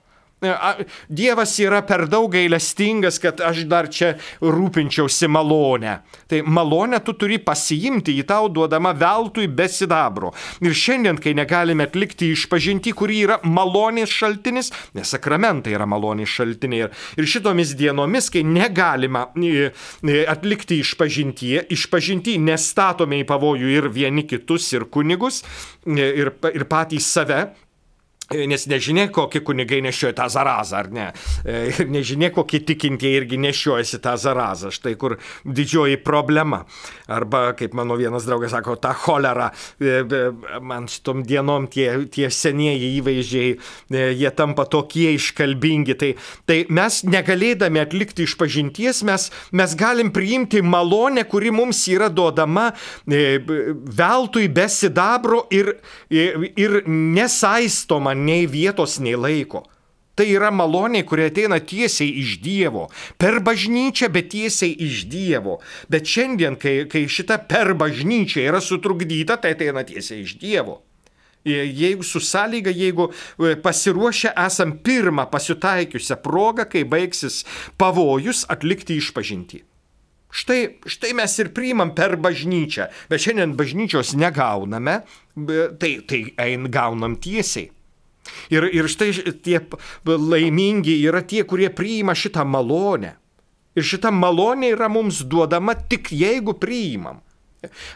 Dievas 1.09 1.55
yra 1.63 1.81
per 1.87 2.05
daug 2.11 2.31
gailestingas, 2.33 3.19
kad 3.23 3.41
aš 3.43 3.63
dar 3.69 3.89
čia 3.91 4.13
rūpinčiausi 4.41 5.29
malonę. 5.31 5.97
Tai 6.29 6.41
malonę 6.45 6.99
tu 7.05 7.15
turi 7.17 7.39
pasiimti, 7.43 8.15
į 8.19 8.25
tau 8.29 8.49
duodama 8.51 8.93
veltui 8.97 9.47
be 9.47 9.67
sidabro. 9.71 10.33
Ir 10.63 10.75
šiandien, 10.77 11.19
kai 11.21 11.35
negalime 11.37 11.87
atlikti 11.87 12.31
išpažinti, 12.33 12.93
kuri 12.97 13.23
yra 13.27 13.39
malonės 13.43 14.13
šaltinis, 14.13 14.71
nes 14.97 15.15
sakramentai 15.15 15.75
yra 15.77 15.87
malonės 15.89 16.31
šaltiniai. 16.33 16.91
Ir 17.17 17.29
šitomis 17.29 17.75
dienomis, 17.79 18.29
kai 18.33 18.43
negalima 18.47 19.27
atlikti 20.33 20.79
išpažinti, 20.83 21.53
išpažinti 21.73 22.37
nestatome 22.43 23.21
į 23.23 23.27
pavojų 23.29 23.75
ir 23.77 23.91
vieni 23.93 24.27
kitus, 24.27 24.71
ir 24.75 24.87
kunigus, 24.91 25.43
ir, 25.87 26.33
ir 26.53 26.67
patys 26.71 27.11
save, 27.13 27.43
E, 27.43 27.62
nes 28.47 28.65
nežinia, 28.67 29.07
kokie 29.13 29.41
kunigai 29.45 29.81
nešioja 29.85 30.15
tą 30.17 30.27
zarazą, 30.31 30.77
ar 30.83 30.89
ne. 30.93 31.07
E, 31.45 31.59
ir 31.71 31.91
nežinia, 31.91 32.31
kokie 32.33 32.61
tikintieji 32.65 33.21
irgi 33.21 33.39
nešiojasi 33.41 33.99
tą 34.03 34.15
zarazą. 34.19 34.71
Štai 34.73 34.95
kur 34.99 35.17
didžioji 35.45 35.99
problema. 36.03 36.63
Arba, 37.07 37.51
kaip 37.57 37.75
mano 37.77 37.97
vienas 37.99 38.27
draugas 38.27 38.53
sako, 38.55 38.75
ta 38.81 38.93
cholera. 38.97 39.51
E, 39.79 40.01
man 40.61 40.87
šitom 40.91 41.23
dienom 41.27 41.67
tie, 41.71 41.87
tie 42.11 42.29
senieji 42.33 42.93
įvaizdžiai, 42.99 43.53
jie 44.19 44.33
tampa 44.35 44.65
tokie 44.69 45.13
iškalbingi. 45.17 45.97
Tai, 45.99 46.11
tai 46.49 46.59
mes 46.73 47.01
negalėdami 47.07 47.83
atlikti 47.83 48.27
išpažinties, 48.27 49.03
mes, 49.07 49.29
mes 49.51 49.77
galim 49.79 50.13
priimti 50.15 50.63
malonę, 50.65 51.25
kuri 51.29 51.53
mums 51.53 51.83
yra 51.91 52.09
duodama 52.13 52.71
veltui 53.05 54.47
be 54.53 54.67
sidabro 54.71 55.43
ir, 55.53 55.73
ir 56.09 56.81
nesaistoma 56.87 58.13
nei 58.23 58.47
vietos, 58.49 58.99
nei 59.03 59.15
laiko. 59.19 59.65
Tai 60.13 60.27
yra 60.29 60.51
malonė, 60.53 61.01
kurie 61.09 61.25
ateina 61.31 61.57
tiesiai 61.57 62.11
iš 62.21 62.37
Dievo. 62.43 62.85
Per 63.17 63.39
bažnyčią, 63.41 64.11
bet 64.13 64.29
tiesiai 64.33 64.75
iš 64.85 65.07
Dievo. 65.09 65.57
Bet 65.89 66.05
šiandien, 66.05 66.57
kai, 66.61 66.83
kai 66.89 67.07
šita 67.09 67.39
per 67.49 67.73
bažnyčia 67.77 68.45
yra 68.45 68.61
sutrukdyta, 68.61 69.39
tai 69.41 69.55
ateina 69.57 69.81
tiesiai 69.87 70.21
iš 70.21 70.37
Dievo. 70.41 70.83
Jeigu 71.43 72.05
su 72.07 72.21
sąlyga, 72.23 72.71
jeigu 72.71 73.09
e, 73.09 73.55
pasiruošę 73.59 74.31
esam 74.45 74.77
pirmą 74.85 75.25
pasitaikiusią 75.33 76.21
progą, 76.23 76.69
kai 76.71 76.85
baigsis 76.87 77.41
pavojus 77.77 78.45
atlikti 78.53 78.95
išpažinti. 79.01 79.63
Štai, 80.33 80.61
štai 80.89 81.11
mes 81.17 81.35
ir 81.41 81.51
priimam 81.53 81.91
per 81.97 82.15
bažnyčią, 82.21 82.87
bet 83.09 83.21
šiandien 83.21 83.57
bažnyčios 83.57 84.15
negauname, 84.17 85.01
tai, 85.81 85.91
tai 86.07 86.21
ein 86.41 86.71
gaunam 86.73 87.19
tiesiai. 87.21 87.73
Ir, 88.53 88.67
ir 88.71 88.87
štai 88.91 89.11
tie 89.43 89.59
laimingi 90.07 90.95
yra 91.03 91.23
tie, 91.27 91.43
kurie 91.47 91.69
priima 91.73 92.15
šitą 92.15 92.45
malonę. 92.47 93.15
Ir 93.73 93.85
šita 93.87 94.11
malonė 94.13 94.73
yra 94.75 94.89
mums 94.91 95.23
duodama 95.25 95.75
tik 95.75 96.11
jeigu 96.13 96.55
priimam. 96.61 97.21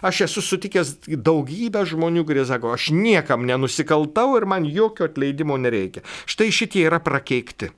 Aš 0.01 0.21
esu 0.27 0.41
sutikęs 0.41 0.93
daugybę 1.07 1.83
žmonių, 1.89 2.23
kurie 2.27 2.45
sako, 2.47 2.71
aš 2.77 2.89
niekam 2.95 3.43
nenusikaltau 3.47 4.37
ir 4.39 4.47
man 4.47 4.65
jokio 4.65 5.09
atleidimo 5.09 5.57
nereikia. 5.59 6.05
Štai 6.25 6.53
šitie 6.55 6.85
yra 6.87 7.01
prakeikti. 7.03 7.73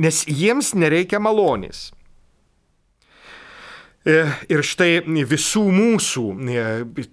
Nes 0.00 0.22
jiems 0.28 0.72
nereikia 0.74 1.20
malonės. 1.20 1.90
E, 4.02 4.22
ir 4.50 4.64
štai 4.66 5.04
visų 5.30 5.62
mūsų 5.70 6.24
e, 6.50 6.62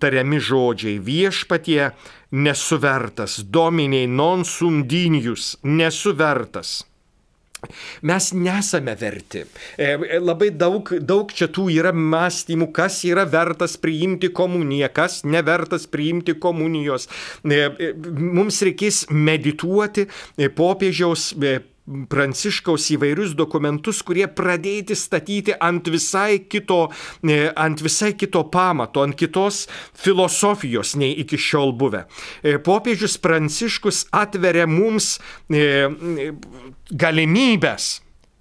tariami 0.01 0.39
žodžiai 0.41 0.97
viešpatie 1.05 1.91
nesuvertas, 2.33 3.43
dominiai 3.45 4.09
non 4.09 4.41
sumdinius, 4.41 5.59
nesuvertas. 5.61 6.79
Mes 8.07 8.31
nesame 8.33 8.95
verti. 8.97 9.43
E, 9.77 10.17
labai 10.17 10.49
daug, 10.55 10.89
daug 11.03 11.29
čia 11.29 11.49
tų 11.51 11.67
yra 11.75 11.91
mąstymų, 11.93 12.71
kas 12.73 13.03
yra 13.05 13.27
vertas 13.29 13.75
priimti 13.77 14.31
komuniją, 14.33 14.89
kas 14.95 15.21
nevertas 15.27 15.85
priimti 15.91 16.39
komunijos. 16.41 17.05
Mums 17.45 18.63
reikės 18.65 19.03
medituoti 19.13 20.07
popiežiaus 20.57 21.35
Pranciškaus 22.09 22.89
įvairius 22.93 23.33
dokumentus, 23.37 24.01
kurie 24.05 24.27
pradėti 24.29 24.97
statyti 24.97 25.55
ant 25.57 25.87
visai 25.89 26.43
kito, 26.49 26.81
e, 27.23 27.39
ant 27.55 27.81
visai 27.81 28.13
kito 28.17 28.43
pamato, 28.53 29.03
ant 29.05 29.17
kitos 29.17 29.63
filosofijos 29.97 30.95
nei 30.99 31.15
iki 31.23 31.39
šiol 31.39 31.73
buvę. 31.79 32.05
E, 32.43 32.57
popiežius 32.61 33.17
Pranciškus 33.21 34.05
atveria 34.15 34.67
mums 34.69 35.17
e, 35.49 35.89
galimybės 36.89 37.95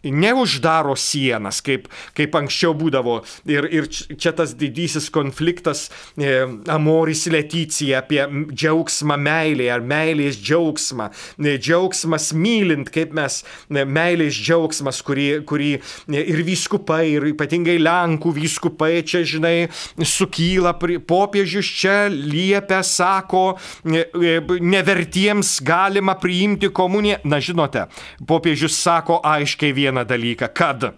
neuždaro 0.04 0.94
sienas, 0.96 1.60
kaip, 1.64 1.88
kaip 2.16 2.36
anksčiau 2.38 2.74
būdavo. 2.78 3.18
Ir, 3.50 3.66
ir 3.72 3.88
čia 3.90 4.32
tas 4.36 4.54
didysis 4.58 5.08
konfliktas 5.14 5.88
e, 6.14 6.44
Amoris 6.70 7.26
Leticija 7.30 8.02
apie 8.04 8.22
džiaugsmą 8.52 9.18
meilėje 9.18 9.72
ar 9.74 9.82
meilės 9.82 10.38
džiaugsmą. 10.38 11.10
E, 11.42 11.56
džiaugsmas 11.58 12.30
mylint, 12.36 12.92
kaip 12.94 13.14
mes, 13.16 13.40
e, 13.70 13.84
meilės 13.84 14.38
džiaugsmas, 14.38 15.02
kurį, 15.06 15.28
kurį 15.48 15.72
e, 15.78 16.22
ir 16.22 16.44
vyskupai, 16.46 17.02
ir 17.16 17.28
ypatingai 17.32 17.78
Lenkų 17.82 18.34
vyskupai 18.38 19.02
čia, 19.06 19.24
žinai, 19.26 19.68
sukyla, 19.98 20.76
popiežius 20.78 21.68
čia 21.80 21.96
liepia, 22.12 22.84
sako, 22.86 23.58
e, 23.82 24.06
e, 24.06 24.38
nevertiems 24.62 25.58
galima 25.66 26.14
priimti 26.20 26.70
komuniją. 26.70 27.18
Na, 27.28 27.42
žinote, 27.42 27.88
popiežius 28.28 28.76
sako 28.78 29.18
aiškiai 29.26 29.74
vieną 29.74 29.87
vieną 29.88 30.04
dalyką, 30.08 30.52
kad 30.54 30.92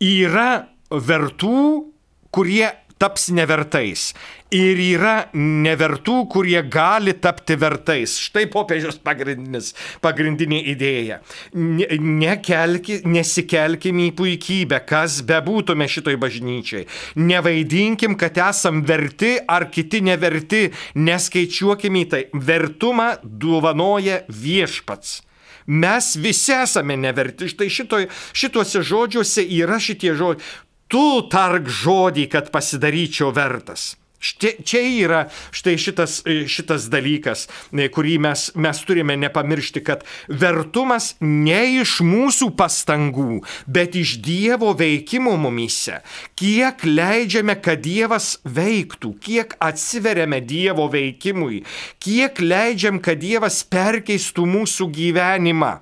yra 0.00 0.50
vertų, 0.90 1.88
kurie 2.30 2.68
taps 2.98 3.28
nevertais. 3.30 4.12
Ir 4.54 4.78
yra 4.80 5.28
nevertų, 5.36 6.22
kurie 6.32 6.58
gali 6.72 7.12
tapti 7.20 7.54
vertais. 7.60 8.14
Štai 8.24 8.46
popiežiaus 8.48 8.96
pagrindinė 9.04 10.62
idėja. 10.72 11.20
Nekelki, 11.52 13.02
nesikelkim 13.04 14.00
į 14.06 14.08
puikybę, 14.18 14.80
kas 14.88 15.20
bebūtume 15.28 15.86
šitoj 15.90 16.16
bažnyčiai. 16.24 16.88
Nevaidinkim, 17.20 18.16
kad 18.18 18.40
esam 18.48 18.82
verti 18.88 19.36
ar 19.46 19.68
kiti 19.70 20.00
neverti, 20.08 20.66
neskaičiuokim 20.96 22.02
į 22.02 22.04
tai. 22.08 22.24
Vertumą 22.32 23.14
duvanoja 23.22 24.22
viešpats. 24.32 25.27
Mes 25.68 26.14
visi 26.16 26.54
esame 26.56 26.96
neverti. 26.96 27.50
Štai 27.52 27.68
šitoj, 27.68 28.08
šituose 28.32 28.82
žodžiuose 28.82 29.44
yra 29.60 29.76
šitie 29.76 30.14
žodžiai. 30.16 30.44
Tu 30.88 31.06
tark 31.28 31.68
žodį, 31.68 32.24
kad 32.32 32.48
pasidaryčiau 32.48 33.28
vertas. 33.36 33.92
Štai, 34.18 34.56
čia 34.66 34.80
yra 34.82 35.20
štai 35.54 35.76
šitas, 35.78 36.18
šitas 36.50 36.88
dalykas, 36.90 37.46
kurį 37.94 38.16
mes, 38.24 38.48
mes 38.58 38.80
turime 38.82 39.14
nepamiršti, 39.14 39.82
kad 39.86 40.02
vertumas 40.26 41.12
ne 41.22 41.60
iš 41.78 42.00
mūsų 42.02 42.50
pastangų, 42.58 43.44
bet 43.70 43.94
iš 43.94 44.16
Dievo 44.24 44.72
veikimo 44.74 45.36
mumise. 45.38 46.00
Kiek 46.34 46.82
leidžiame, 46.82 47.54
kad 47.62 47.84
Dievas 47.86 48.40
veiktų, 48.42 49.14
kiek 49.22 49.54
atsiveriame 49.62 50.42
Dievo 50.42 50.90
veikimui, 50.90 51.62
kiek 52.02 52.42
leidžiam, 52.42 52.98
kad 52.98 53.22
Dievas 53.22 53.62
perkeistų 53.70 54.50
mūsų 54.50 54.90
gyvenimą. 54.98 55.76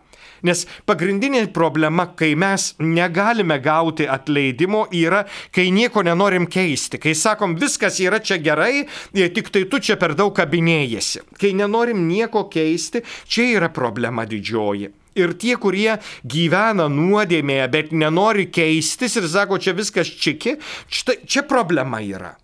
Nes 0.45 0.67
pagrindinė 0.89 1.47
problema, 1.55 2.09
kai 2.19 2.35
mes 2.39 2.73
negalime 2.83 3.59
gauti 3.63 4.09
atleidimo, 4.11 4.87
yra, 4.93 5.25
kai 5.55 5.71
nieko 5.75 6.05
nenorim 6.07 6.49
keisti. 6.51 7.01
Kai 7.03 7.15
sakom, 7.17 7.57
viskas 7.61 8.01
yra 8.05 8.21
čia 8.21 8.41
gerai, 8.43 8.87
tik 9.13 9.51
tai 9.55 9.65
tu 9.71 9.81
čia 9.81 9.97
per 10.01 10.17
daug 10.19 10.35
kabinėjasi. 10.37 11.25
Kai 11.41 11.55
nenorim 11.57 12.07
nieko 12.09 12.47
keisti, 12.53 13.05
čia 13.27 13.51
yra 13.57 13.73
problema 13.73 14.27
didžioji. 14.29 14.93
Ir 15.17 15.33
tie, 15.41 15.55
kurie 15.57 15.95
gyvena 16.29 16.91
nuodėmėje, 16.93 17.69
bet 17.73 17.93
nenori 17.97 18.51
keistis 18.53 19.17
ir 19.17 19.29
sako, 19.33 19.57
čia 19.57 19.73
viskas 19.77 20.11
čiki, 20.13 20.59
čia, 20.93 21.17
čia 21.25 21.47
problema 21.49 22.03
yra. 22.05 22.35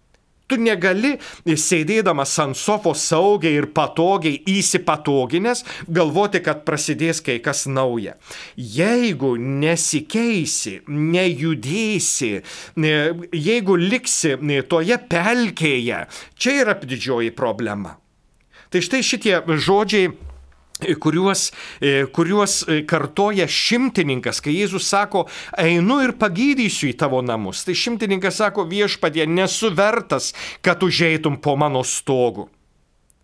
Tu 0.52 0.58
negali 0.60 1.14
sėdėdamas 1.48 2.34
ant 2.42 2.58
sofos 2.60 3.00
saugiai 3.08 3.54
ir 3.56 3.70
patogiai 3.72 4.42
įsipatoginės 4.52 5.62
galvoti, 5.88 6.42
kad 6.44 6.60
prasidės 6.66 7.22
kai 7.24 7.38
kas 7.40 7.62
nauja. 7.64 8.18
Jeigu 8.60 9.30
nesikeisi, 9.40 10.82
nejudėsi, 10.92 12.30
jeigu 12.76 13.78
liksi 13.80 14.34
toje 14.68 15.00
pelkėje, 15.08 16.02
čia 16.36 16.58
yra 16.66 16.76
didžioji 16.84 17.32
problema. 17.32 17.96
Tai 18.68 18.84
štai 18.84 19.00
šitie 19.08 19.38
žodžiai 19.56 20.12
kuriuos, 21.02 21.50
kuriuos 22.14 22.56
kartoja 22.88 23.48
šimtininkas, 23.50 24.42
kai 24.44 24.56
Jėzus 24.58 24.88
sako, 24.88 25.26
einu 25.58 26.00
ir 26.04 26.16
pagydysiu 26.20 26.90
į 26.92 26.96
tavo 27.00 27.22
namus. 27.24 27.64
Tai 27.66 27.76
šimtininkas 27.78 28.40
sako, 28.42 28.66
viešpatie, 28.70 29.26
nesu 29.26 29.72
vertas, 29.74 30.32
kad 30.64 30.82
užeitum 30.82 31.40
po 31.42 31.56
mano 31.60 31.84
stogu. 31.86 32.48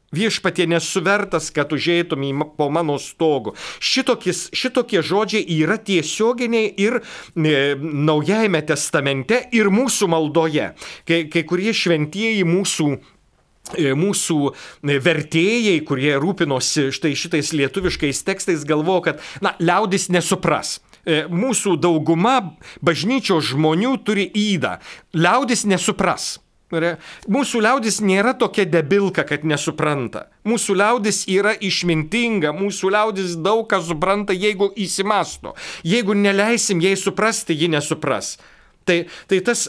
Viešpatie 0.09 0.64
nesuvertas, 0.64 1.51
kad 1.53 1.73
užeitum 1.73 2.23
į, 2.25 2.31
po 2.57 2.71
mano 2.73 2.97
stogu. 2.97 3.53
Šitokis, 3.77 4.47
šitokie 4.57 5.03
žodžiai 5.05 5.44
yra 5.59 5.77
tiesioginiai 5.77 6.71
ir 6.81 6.97
e, 6.97 7.77
Naujajame 7.77 8.62
testamente, 8.64 9.42
ir 9.53 9.68
mūsų 9.68 10.09
maldoje. 10.09 10.71
Kai, 11.05 11.27
kai 11.29 11.44
kurie 11.44 11.77
šventieji 11.77 12.49
mūsų 12.49 12.88
mūsų 13.76 14.38
e, 14.48 14.98
vertėjai, 15.04 15.78
kurie 15.88 16.14
rūpinosi 16.20 16.88
štai 16.94 17.14
šitais 17.18 17.52
lietuviškais 17.57 18.24
tekstais, 18.26 18.66
galvoja, 18.68 19.11
kad, 19.11 19.24
na, 19.44 19.54
liaudis 19.61 20.09
nesupras. 20.14 20.78
E, 21.09 21.24
mūsų 21.31 21.78
dauguma 21.81 22.59
bažnyčios 22.85 23.52
žmonių 23.52 23.96
turi 24.04 24.28
įdą. 24.28 24.78
Liaudis 25.16 25.64
nesupras. 25.68 26.37
Mūsų 26.68 27.62
liaudis 27.64 28.02
nėra 28.04 28.35
tokia 28.37 28.66
debilka, 28.68 29.24
kad 29.24 29.44
nesupranta. 29.48 30.26
Mūsų 30.44 30.76
liaudis 30.76 31.22
yra 31.24 31.54
išmintinga, 31.57 32.52
mūsų 32.52 32.92
liaudis 32.92 33.38
daug 33.40 33.64
ką 33.70 33.81
supranta, 33.81 34.37
jeigu 34.37 34.68
įsimasto. 34.76 35.54
Jeigu 35.81 36.12
neleisim 36.12 36.83
jai 36.85 36.92
suprasti, 37.00 37.57
ji 37.57 37.72
nesupras. 37.72 38.37
Tai, 38.88 39.03
tai 39.29 39.42
tas, 39.44 39.66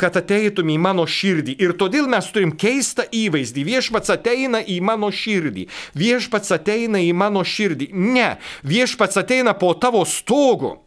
kad 0.00 0.14
ateitum 0.16 0.70
į 0.72 0.78
mano 0.80 1.04
širdį. 1.04 1.58
Ir 1.60 1.74
todėl 1.76 2.06
mes 2.08 2.24
turim 2.32 2.54
keistą 2.56 3.04
įvaizdį. 3.04 3.66
Viešpats 3.68 4.14
ateina 4.14 4.62
į 4.64 4.78
mano 4.80 5.10
širdį. 5.12 5.66
Viešpats 6.00 6.54
ateina 6.56 7.02
į 7.04 7.10
mano 7.12 7.42
širdį. 7.44 7.90
Ne, 7.92 8.30
viešpats 8.64 9.20
ateina 9.20 9.52
po 9.52 9.74
tavo 9.76 10.06
stogu. 10.08 10.78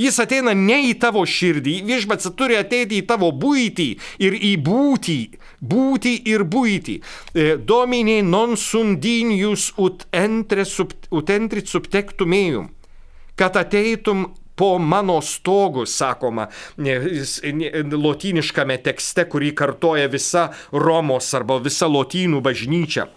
Jis 0.00 0.16
ateina 0.24 0.54
ne 0.58 0.80
į 0.88 0.94
tavo 1.02 1.20
širdį, 1.28 1.74
viešpats 1.86 2.32
turi 2.34 2.56
ateiti 2.58 2.98
į 2.98 3.04
tavo 3.06 3.28
būtį 3.30 3.86
ir 4.26 4.34
į 4.34 4.54
būtį, 4.66 5.18
būtį 5.62 6.14
ir 6.32 6.42
būtį. 6.50 6.96
E, 6.98 7.44
Dominiai 7.60 8.24
non 8.26 8.56
sundinius 8.58 9.68
ut, 9.78 10.08
entre, 10.10 10.64
ut 11.14 11.30
entrit 11.36 11.70
subtektumėjum, 11.70 12.72
kad 13.38 13.60
ateitum 13.60 14.32
po 14.54 14.78
mano 14.78 15.20
stogu, 15.22 15.86
sakoma, 15.86 16.48
lotyniškame 18.04 18.78
tekste, 18.84 19.24
kurį 19.30 19.50
kartoja 19.58 20.08
visa 20.10 20.44
Romos 20.72 21.32
arba 21.34 21.58
visa 21.62 21.88
lotynų 21.90 22.40
bažnyčia. 22.44 23.08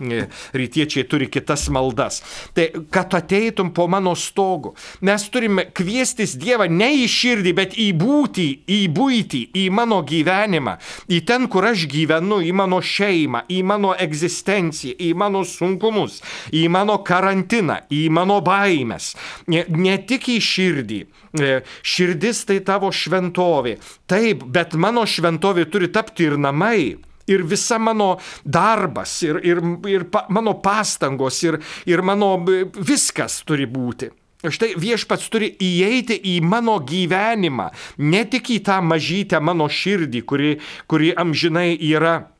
Rytiečiai 0.57 1.05
turi 1.09 1.27
kitas 1.29 1.67
maldas. 1.73 2.21
Tai 2.57 2.69
kad 2.93 3.13
ateitum 3.17 3.71
po 3.73 3.87
mano 3.87 4.15
stogu. 4.15 4.73
Mes 5.01 5.27
turime 5.29 5.67
kviestis 5.73 6.35
Dievą 6.37 6.67
ne 6.71 6.89
į 7.03 7.05
širdį, 7.11 7.53
bet 7.57 7.77
į 7.77 7.91
būtį, 7.97 8.47
į 8.67 8.79
būtį, 8.93 9.43
į 9.61 9.67
mano 9.73 10.01
gyvenimą, 10.07 10.77
į 11.11 11.21
ten, 11.27 11.47
kur 11.51 11.67
aš 11.69 11.85
gyvenu, 11.91 12.41
į 12.45 12.53
mano 12.57 12.81
šeimą, 12.81 13.45
į 13.53 13.61
mano 13.67 13.93
egzistenciją, 13.97 14.97
į 14.97 15.13
mano 15.17 15.43
sunkumus, 15.47 16.21
į 16.55 16.67
mano 16.73 16.97
karantiną, 17.05 17.81
į 17.93 18.07
mano 18.13 18.39
baimės. 18.45 19.13
Ne, 19.51 19.65
ne 19.69 19.97
tik 20.07 20.29
į 20.33 20.39
širdį, 20.43 21.01
širdis 21.35 22.43
tai 22.47 22.59
tavo 22.65 22.91
šventovė. 22.93 23.77
Taip, 24.09 24.45
bet 24.53 24.77
mano 24.79 25.05
šventovė 25.07 25.67
turi 25.71 25.91
tapti 25.93 26.27
ir 26.29 26.37
namai. 26.39 26.97
Ir 27.27 27.41
visa 27.43 27.75
mano 27.75 28.13
darbas, 28.47 29.17
ir, 29.25 29.41
ir, 29.43 29.59
ir 29.91 30.05
pa, 30.07 30.23
mano 30.31 30.53
pastangos, 30.63 31.41
ir, 31.43 31.57
ir 31.83 31.99
mano 31.99 32.37
viskas 32.77 33.41
turi 33.43 33.67
būti. 33.67 34.07
Štai 34.47 34.77
viešpats 34.79 35.27
turi 35.33 35.49
įeiti 35.59 36.15
į 36.23 36.37
mano 36.45 36.77
gyvenimą, 36.87 37.67
ne 37.99 38.23
tik 38.31 38.53
į 38.55 38.61
tą 38.69 38.79
mažytę 38.85 39.41
mano 39.43 39.67
širdį, 39.67 40.23
kuri, 40.23 40.55
kuri 40.87 41.11
amžinai 41.19 41.73
yra 41.89 42.15
E, 42.21 42.36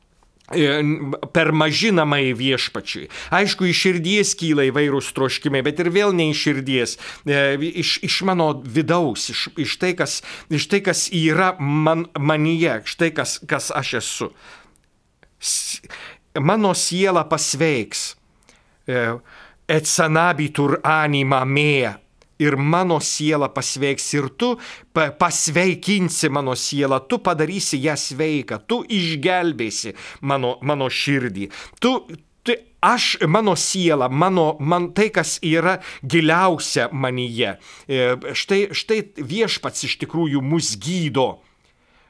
per 0.48 1.52
mažinamai 1.52 2.32
viešpačiui. 2.36 3.08
Aišku, 3.36 3.68
iš 3.68 3.82
širdies 3.84 4.32
kyla 4.38 4.68
įvairūs 4.70 5.10
troškimai, 5.16 5.60
bet 5.66 5.82
ir 5.82 5.90
vėl 5.92 6.14
ne 6.16 6.30
iš 6.32 6.44
širdies, 6.46 6.96
e, 7.28 7.42
iš, 7.82 7.98
iš 8.06 8.20
mano 8.24 8.50
vidaus, 8.64 9.28
iš, 9.34 9.48
iš, 9.60 9.76
tai, 9.80 9.92
kas, 9.98 10.22
iš 10.48 10.68
tai, 10.72 10.80
kas 10.84 11.08
yra 11.12 11.52
man, 11.60 12.06
manyje, 12.16 12.80
štai 12.88 13.12
kas, 13.12 13.38
kas 13.48 13.68
aš 13.76 13.94
esu. 14.00 14.30
Mano 16.40 16.72
siela 16.72 17.26
pasveiks. 17.28 18.14
E, 18.88 19.04
et 19.68 19.84
sanabitur 19.84 20.78
anima 20.80 21.44
mea 21.44 21.98
ir 22.38 22.56
mano 22.56 23.00
siela 23.00 23.48
pasveiks 23.54 24.12
ir 24.14 24.30
tu 24.38 24.54
pasveikinsi 24.94 26.30
mano 26.30 26.54
sielą, 26.54 27.00
tu 27.08 27.18
padarysi 27.18 27.80
ją 27.82 27.96
sveiką, 27.98 28.62
tu 28.66 28.82
išgelbėsi 28.84 29.94
mano, 30.20 30.56
mano 30.62 30.88
širdį, 30.90 31.50
tu, 31.82 31.94
aš, 32.80 33.18
mano 33.26 33.56
siela, 33.56 34.08
mano, 34.08 34.56
man 34.60 34.92
tai, 34.94 35.08
kas 35.10 35.38
yra 35.42 35.78
giliausia 36.02 36.88
manyje. 36.92 37.56
E, 37.88 38.14
štai, 38.34 38.68
štai 38.72 39.00
viešpats 39.18 39.86
iš 39.88 39.98
tikrųjų 40.04 40.42
mus 40.44 40.74
gydo. 40.80 41.38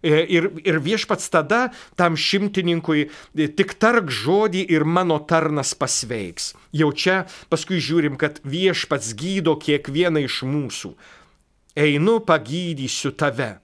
E, 0.02 0.22
ir, 0.30 0.50
ir 0.62 0.78
viešpats 0.78 1.30
tada 1.32 1.68
tam 1.98 2.16
šimtininkui 2.16 3.08
e, 3.08 3.48
tik 3.50 3.74
tark 3.82 4.12
žodį 4.14 4.64
ir 4.70 4.86
mano 4.86 5.18
tarnas 5.18 5.74
pasveiks. 5.74 6.52
Jau 6.70 6.92
čia 6.94 7.24
paskui 7.50 7.82
žiūrim, 7.82 8.18
kad 8.20 8.38
viešpats 8.46 9.14
gydo 9.18 9.56
kiekvieną 9.58 10.22
iš 10.28 10.44
mūsų. 10.46 10.94
Einu 11.78 12.18
pagydysiu 12.26 13.14
tave. 13.18 13.58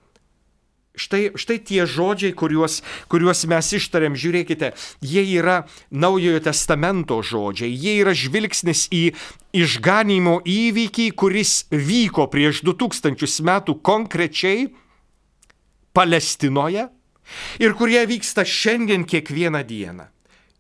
Štai, 0.95 1.35
štai 1.35 1.59
tie 1.59 1.83
žodžiai, 1.91 2.31
kuriuos, 2.39 2.79
kuriuos 3.11 3.41
mes 3.51 3.71
ištarėm, 3.75 4.15
žiūrėkite, 4.15 4.71
jie 5.03 5.25
yra 5.41 5.65
Naujojo 5.91 6.39
testamento 6.47 7.19
žodžiai, 7.19 7.73
jie 7.75 7.97
yra 7.99 8.15
žvilgsnis 8.15 8.87
į 8.95 9.09
išganimo 9.59 10.39
įvykį, 10.47 11.09
kuris 11.19 11.65
vyko 11.75 12.29
prieš 12.31 12.63
2000 12.63 13.27
metų 13.43 13.75
konkrečiai 13.83 14.69
Palestinoje 15.95 16.89
ir 17.63 17.75
kurie 17.79 18.03
vyksta 18.11 18.45
šiandien 18.45 19.07
kiekvieną 19.09 19.63
dieną. 19.65 20.11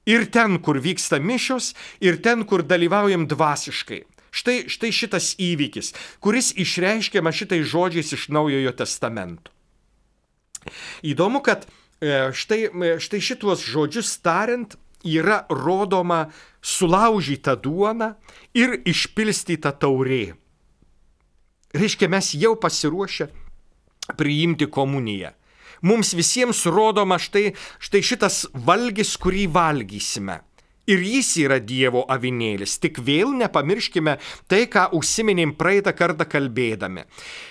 Ir 0.06 0.26
ten, 0.28 0.58
kur 0.60 0.78
vyksta 0.84 1.18
mišios, 1.18 1.72
ir 2.00 2.20
ten, 2.20 2.44
kur 2.44 2.62
dalyvaujam 2.62 3.24
dvasiškai. 3.28 4.02
Štai, 4.34 4.56
štai 4.68 4.90
šitas 4.92 5.32
įvykis, 5.40 5.92
kuris 6.20 6.50
išreiškiama 6.58 7.30
šitais 7.32 7.64
žodžiais 7.70 8.10
iš 8.16 8.28
Naujojo 8.34 8.72
testamento. 8.76 9.52
Įdomu, 11.06 11.40
kad 11.44 11.68
e, 12.02 12.32
štai, 12.34 12.60
e, 12.66 12.90
štai 13.00 13.20
šituos 13.22 13.62
žodžius 13.62 14.10
tariant 14.24 14.74
yra 15.04 15.44
rodoma 15.48 16.26
sulaužyta 16.64 17.54
duona 17.60 18.14
ir 18.56 18.80
išpilstyta 18.84 19.72
taurė. 19.78 20.34
Reiškia, 21.74 22.08
mes 22.10 22.34
jau 22.38 22.54
pasiruošę 22.60 23.28
priimti 24.18 24.66
komuniją. 24.70 25.32
Mums 25.84 26.14
visiems 26.16 26.64
rodoma 26.66 27.18
štai, 27.20 27.52
štai 27.82 28.00
šitas 28.04 28.44
valgys, 28.54 29.16
kurį 29.20 29.48
valgysime. 29.52 30.40
Ir 30.88 31.00
jis 31.00 31.30
yra 31.40 31.58
Dievo 31.64 32.02
avinėlis. 32.12 32.76
Tik 32.80 33.00
vėl 33.04 33.32
nepamirškime 33.38 34.18
tai, 34.48 34.66
ką 34.68 34.90
užsiminėm 34.96 35.54
praeitą 35.56 35.94
kartą 35.96 36.26
kalbėdami. 36.28 37.06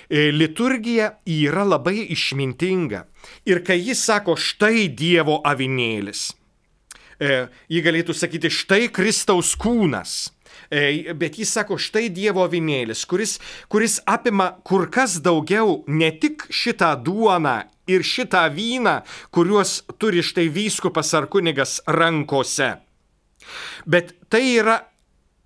E, 0.09 0.29
liturgija 0.33 1.15
yra 1.25 1.65
labai 1.65 2.05
išmintinga. 2.13 3.07
Ir 3.49 3.63
kai 3.65 3.79
jis 3.81 4.05
sako, 4.05 4.37
štai 4.37 4.85
Dievo 4.93 5.39
avinėlis, 5.49 6.27
e, 7.17 7.47
jį 7.73 7.85
galėtų 7.89 8.13
sakyti, 8.17 8.53
štai 8.53 8.85
Kristaus 8.93 9.55
kūnas. 9.57 10.32
E, 10.73 11.13
bet 11.13 11.37
jis 11.37 11.51
sako, 11.53 11.77
štai 11.77 12.07
Dievo 12.09 12.41
avinėlis, 12.47 13.03
kuris, 13.05 13.35
kuris 13.69 13.99
apima 14.09 14.55
kur 14.65 14.87
kas 14.89 15.19
daugiau 15.21 15.83
ne 15.85 16.09
tik 16.17 16.47
šitą 16.49 16.95
duoną 17.05 17.59
ir 17.91 18.01
šitą 18.01 18.47
vyną, 18.55 19.01
kuriuos 19.35 19.83
turi 20.01 20.23
štai 20.25 20.47
vyskupas 20.49 21.13
ar 21.13 21.29
kunigas 21.29 21.77
rankose 21.85 22.71
Bet 23.85 24.13
tai 24.31 24.43
yra 24.57 24.79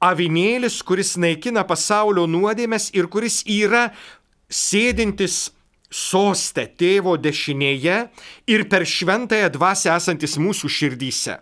avinėlis, 0.03 0.81
kuris 0.85 1.15
naikina 1.17 1.63
pasaulio 1.67 2.27
nuodėmės 2.29 2.91
ir 2.97 3.09
kuris 3.11 3.41
yra 3.49 3.87
sėdintis 4.49 5.47
sostė 5.89 6.67
tėvo 6.77 7.15
dešinėje 7.17 7.97
ir 8.53 8.65
per 8.69 8.85
šventąją 8.85 9.49
dvasę 9.55 9.93
esantis 9.95 10.37
mūsų 10.41 10.69
širdyse. 10.69 11.37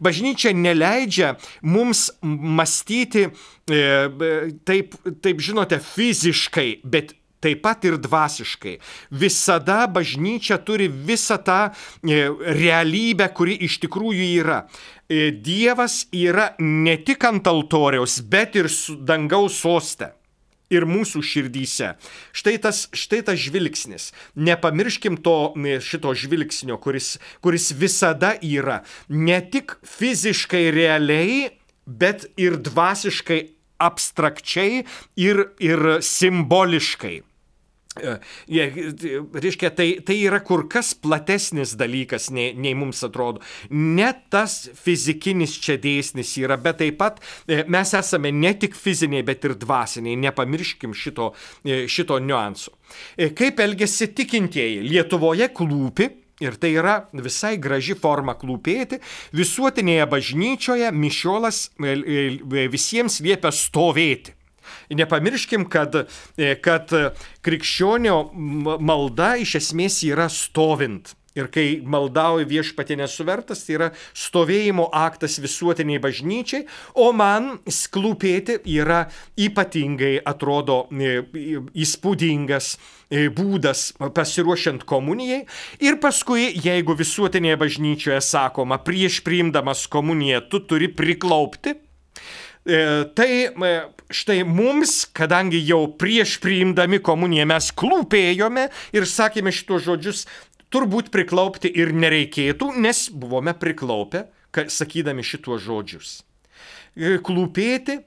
Bažnyčia 0.00 0.54
neleidžia 0.56 1.36
mums 1.62 2.08
mąstyti 2.22 3.28
e, 3.28 3.30
taip, 4.68 4.96
taip, 5.22 5.40
žinote, 5.42 5.80
fiziškai, 5.82 6.80
bet 6.84 7.14
taip 7.44 7.62
pat 7.62 7.84
ir 7.86 7.98
dvasiškai. 8.02 8.76
Visada 9.10 9.84
bažnyčia 9.92 10.58
turi 10.66 10.88
visą 10.88 11.38
tą 11.44 11.60
e, 11.68 12.26
realybę, 12.58 13.28
kuri 13.36 13.58
iš 13.68 13.78
tikrųjų 13.84 14.28
yra. 14.42 14.62
E, 15.06 15.30
Dievas 15.30 16.04
yra 16.16 16.52
ne 16.58 16.96
tik 17.06 17.26
ant 17.28 17.46
altoriaus, 17.46 18.20
bet 18.26 18.58
ir 18.58 18.70
dangaus 19.06 19.60
sostė. 19.62 20.14
Ir 20.72 20.82
mūsų 20.90 21.22
širdyse. 21.22 21.92
Štai 22.34 22.56
tas, 22.58 22.86
štai 22.90 23.20
tas 23.28 23.38
žvilgsnis. 23.38 24.08
Nepamirškim 24.34 25.20
to 25.22 25.54
šito 25.78 26.10
žvilgsnio, 26.18 26.80
kuris, 26.82 27.16
kuris 27.44 27.70
visada 27.70 28.32
yra. 28.42 28.80
Ne 29.06 29.38
tik 29.46 29.76
fiziškai 29.86 30.64
realiai, 30.74 31.52
bet 31.86 32.26
ir 32.34 32.58
dvasiškai 32.58 33.40
abstrakčiai 33.78 34.82
ir, 35.16 35.46
ir 35.62 35.86
simboliškai. 36.02 37.20
Jie, 37.96 38.66
reiškia, 39.32 39.70
tai, 39.76 39.86
tai 40.04 40.18
yra 40.26 40.40
kur 40.44 40.66
kas 40.68 40.92
platesnis 40.94 41.72
dalykas, 41.80 42.28
nei, 42.34 42.52
nei 42.52 42.74
mums 42.76 43.00
atrodo. 43.06 43.40
Ne 43.72 44.10
tas 44.32 44.58
fizikinis 44.76 45.56
čia 45.62 45.78
dėsnis 45.80 46.34
yra, 46.42 46.58
bet 46.60 46.82
taip 46.82 46.98
pat 47.00 47.22
e, 47.48 47.62
mes 47.72 47.94
esame 47.96 48.32
ne 48.34 48.52
tik 48.60 48.76
fiziniai, 48.76 49.24
bet 49.26 49.48
ir 49.48 49.56
dvasiniai. 49.60 50.18
Nepamirškim 50.26 50.94
šito, 50.96 51.32
e, 51.64 51.84
šito 51.90 52.20
niuanso. 52.20 52.76
E, 53.16 53.32
kaip 53.36 53.64
elgesi 53.64 54.12
tikintieji? 54.12 54.84
Lietuvoje 54.86 55.50
klūpi. 55.56 56.12
Ir 56.44 56.58
tai 56.60 56.74
yra 56.76 56.98
visai 57.16 57.54
graži 57.56 57.94
forma 57.96 58.34
klūpėti. 58.36 58.98
Visuotinėje 59.32 60.04
bažnyčioje 60.12 60.90
mišiolas 60.92 61.62
visiems 61.80 63.22
liepia 63.24 63.54
stovėti. 63.56 64.35
Nepamirškim, 64.90 65.68
kad, 65.72 66.02
e, 66.38 66.54
kad 66.62 66.92
krikščionio 67.46 68.18
malda 68.80 69.34
iš 69.42 69.58
esmės 69.62 70.02
yra 70.06 70.30
stovint. 70.32 71.16
Ir 71.36 71.50
kai 71.52 71.82
maldauju 71.84 72.48
viešpatė 72.48 72.96
nesuvertas, 72.96 73.66
tai 73.66 73.76
yra 73.76 73.88
stovėjimo 74.16 74.88
aktas 74.96 75.36
visuotiniai 75.42 76.00
bažnyčiai, 76.00 76.64
o 76.96 77.10
man 77.12 77.58
sklūpėti 77.68 78.62
yra 78.78 79.02
ypatingai, 79.36 80.14
atrodo, 80.24 80.86
e, 80.96 81.20
įspūdingas 81.76 82.70
e, 82.72 83.26
būdas 83.28 83.90
pasiruošiant 84.16 84.86
komunijai. 84.88 85.42
Ir 85.84 86.00
paskui, 86.00 86.48
jeigu 86.64 86.96
visuotinėje 86.96 87.60
bažnyčioje 87.60 88.22
sakoma, 88.24 88.80
prieš 88.80 89.20
priimdamas 89.26 89.84
komuniją 89.92 90.40
tu 90.48 90.64
turi 90.64 90.88
priklaupti, 90.88 91.76
tai 92.66 93.30
štai 94.10 94.42
mums, 94.46 95.04
kadangi 95.14 95.60
jau 95.66 95.86
prieš 95.98 96.36
priimdami 96.42 97.00
komuniją 97.04 97.46
mes 97.50 97.70
klūpėjome 97.78 98.68
ir 98.94 99.06
sakėme 99.06 99.52
šitos 99.54 99.86
žodžius, 99.86 100.24
turbūt 100.70 101.10
priklaupti 101.14 101.70
ir 101.70 101.92
nereikėtų, 101.94 102.72
nes 102.82 103.06
buvome 103.10 103.54
priklaupę, 103.58 104.26
sakydami 104.54 105.24
šitos 105.26 105.62
žodžius. 105.66 106.12
E, 106.96 107.18
klūpėti 107.22 108.00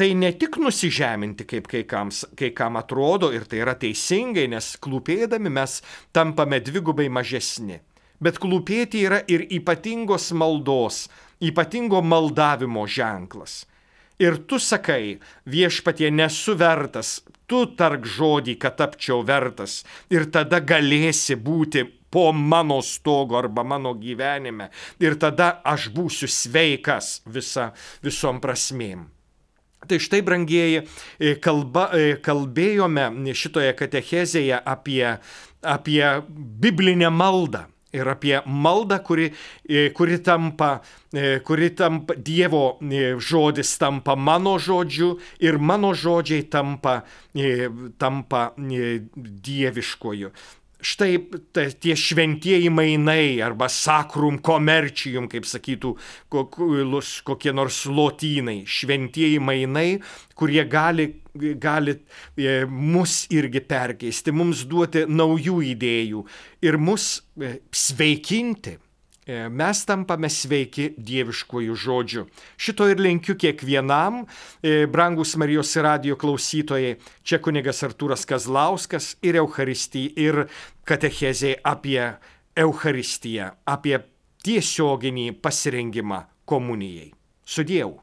tai 0.00 0.14
ne 0.16 0.30
tik 0.32 0.56
nusižeminti, 0.62 1.44
kaip 1.44 1.66
kai, 1.68 1.82
kams, 1.84 2.24
kai 2.38 2.54
kam 2.56 2.78
atrodo, 2.80 3.28
ir 3.36 3.44
tai 3.44 3.60
yra 3.60 3.74
teisingai, 3.78 4.46
nes 4.48 4.72
klūpėdami 4.80 5.52
mes 5.52 5.80
tampame 6.16 6.62
dvigubai 6.64 7.10
mažesni. 7.12 7.82
Bet 8.20 8.38
klūpėti 8.40 9.04
yra 9.06 9.20
ir 9.28 9.44
ypatingos 9.52 10.30
maldos, 10.36 11.06
ypatingo 11.40 12.02
maldavimo 12.04 12.86
ženklas 12.88 13.64
ir 14.20 14.36
tu 14.46 14.58
sakai, 14.60 15.18
viešpatie 15.48 16.10
nesu 16.12 16.54
vertas, 16.58 17.20
tu 17.48 17.64
tark 17.76 18.04
žodį, 18.06 18.56
kad 18.60 18.76
tapčiau 18.78 19.24
vertas. 19.26 19.80
Ir 20.12 20.28
tada 20.30 20.60
galėsi 20.60 21.34
būti 21.34 21.86
po 22.10 22.30
mano 22.32 22.80
stogo 22.82 23.38
arba 23.38 23.64
mano 23.64 23.94
gyvenime. 23.94 24.70
Ir 25.02 25.16
tada 25.18 25.60
aš 25.64 25.88
būsiu 25.94 26.28
sveikas 26.30 27.20
visa, 27.26 27.70
visom 28.02 28.42
prasmėm. 28.42 29.08
Tai 29.88 29.96
štai, 29.96 30.20
brangieji, 30.20 30.82
e, 31.16 31.34
kalba, 31.40 31.88
e, 31.96 32.16
kalbėjome 32.20 33.32
šitoje 33.32 33.72
katechezėje 33.78 34.58
apie, 34.60 35.16
apie 35.64 36.04
biblinę 36.28 37.08
maldą 37.08 37.64
ir 37.92 38.08
apie 38.08 38.40
maldą, 38.46 38.98
kuri, 39.04 39.30
e, 39.68 39.90
kuri, 39.90 40.18
tampa, 40.22 40.80
e, 41.14 41.40
kuri 41.40 41.70
tampa, 41.74 42.14
Dievo 42.14 42.78
e, 42.80 43.16
žodis 43.18 43.78
tampa 43.78 44.16
mano 44.16 44.58
žodžiu 44.58 45.18
ir 45.40 45.58
mano 45.58 45.92
žodžiai 45.94 46.46
tampa, 46.50 47.02
tampa 47.98 48.50
dieviškoju 48.58 50.30
štai 50.82 51.14
ta, 51.54 51.66
tie 51.70 51.94
šventieji 51.98 52.70
mainai 52.72 53.40
arba 53.44 53.68
sakrum 53.72 54.40
komercijum, 54.44 55.28
kaip 55.30 55.48
sakytų 55.48 55.94
kokie 56.30 57.54
nors 57.56 57.82
lotynai, 57.88 58.62
šventieji 58.68 59.40
mainai, 59.42 59.88
kurie 60.38 60.64
gali, 60.68 61.08
gali 61.60 61.96
e, 62.36 62.60
mus 62.66 63.24
irgi 63.32 63.62
perkeisti, 63.64 64.34
mums 64.34 64.66
duoti 64.68 65.06
naujų 65.08 65.60
idėjų 65.74 66.24
ir 66.66 66.80
mus 66.80 67.18
e, 67.36 67.58
sveikinti. 67.72 68.78
E, 69.30 69.44
mes 69.46 69.84
tampame 69.86 70.30
sveiki 70.32 70.88
dieviškojų 70.98 71.76
žodžių. 71.84 72.24
Šito 72.58 72.88
ir 72.90 72.98
linkiu 72.98 73.36
kiekvienam, 73.38 74.24
e, 74.58 74.86
brangus 74.90 75.36
Marijos 75.38 75.76
radio 75.78 76.18
klausytojai, 76.18 76.96
čia 77.22 77.38
kunigas 77.38 77.84
Artūras 77.86 78.26
Kazlauskas 78.26 79.14
ir 79.22 79.38
Euharistija, 79.38 80.10
ir 80.18 80.42
katechezė 80.84 81.60
apie 81.62 82.02
Euharistiją, 82.58 83.52
apie 83.70 84.00
tiesioginį 84.42 85.30
pasirengimą 85.38 86.24
komunijai. 86.50 87.12
Sudėjau. 87.46 88.00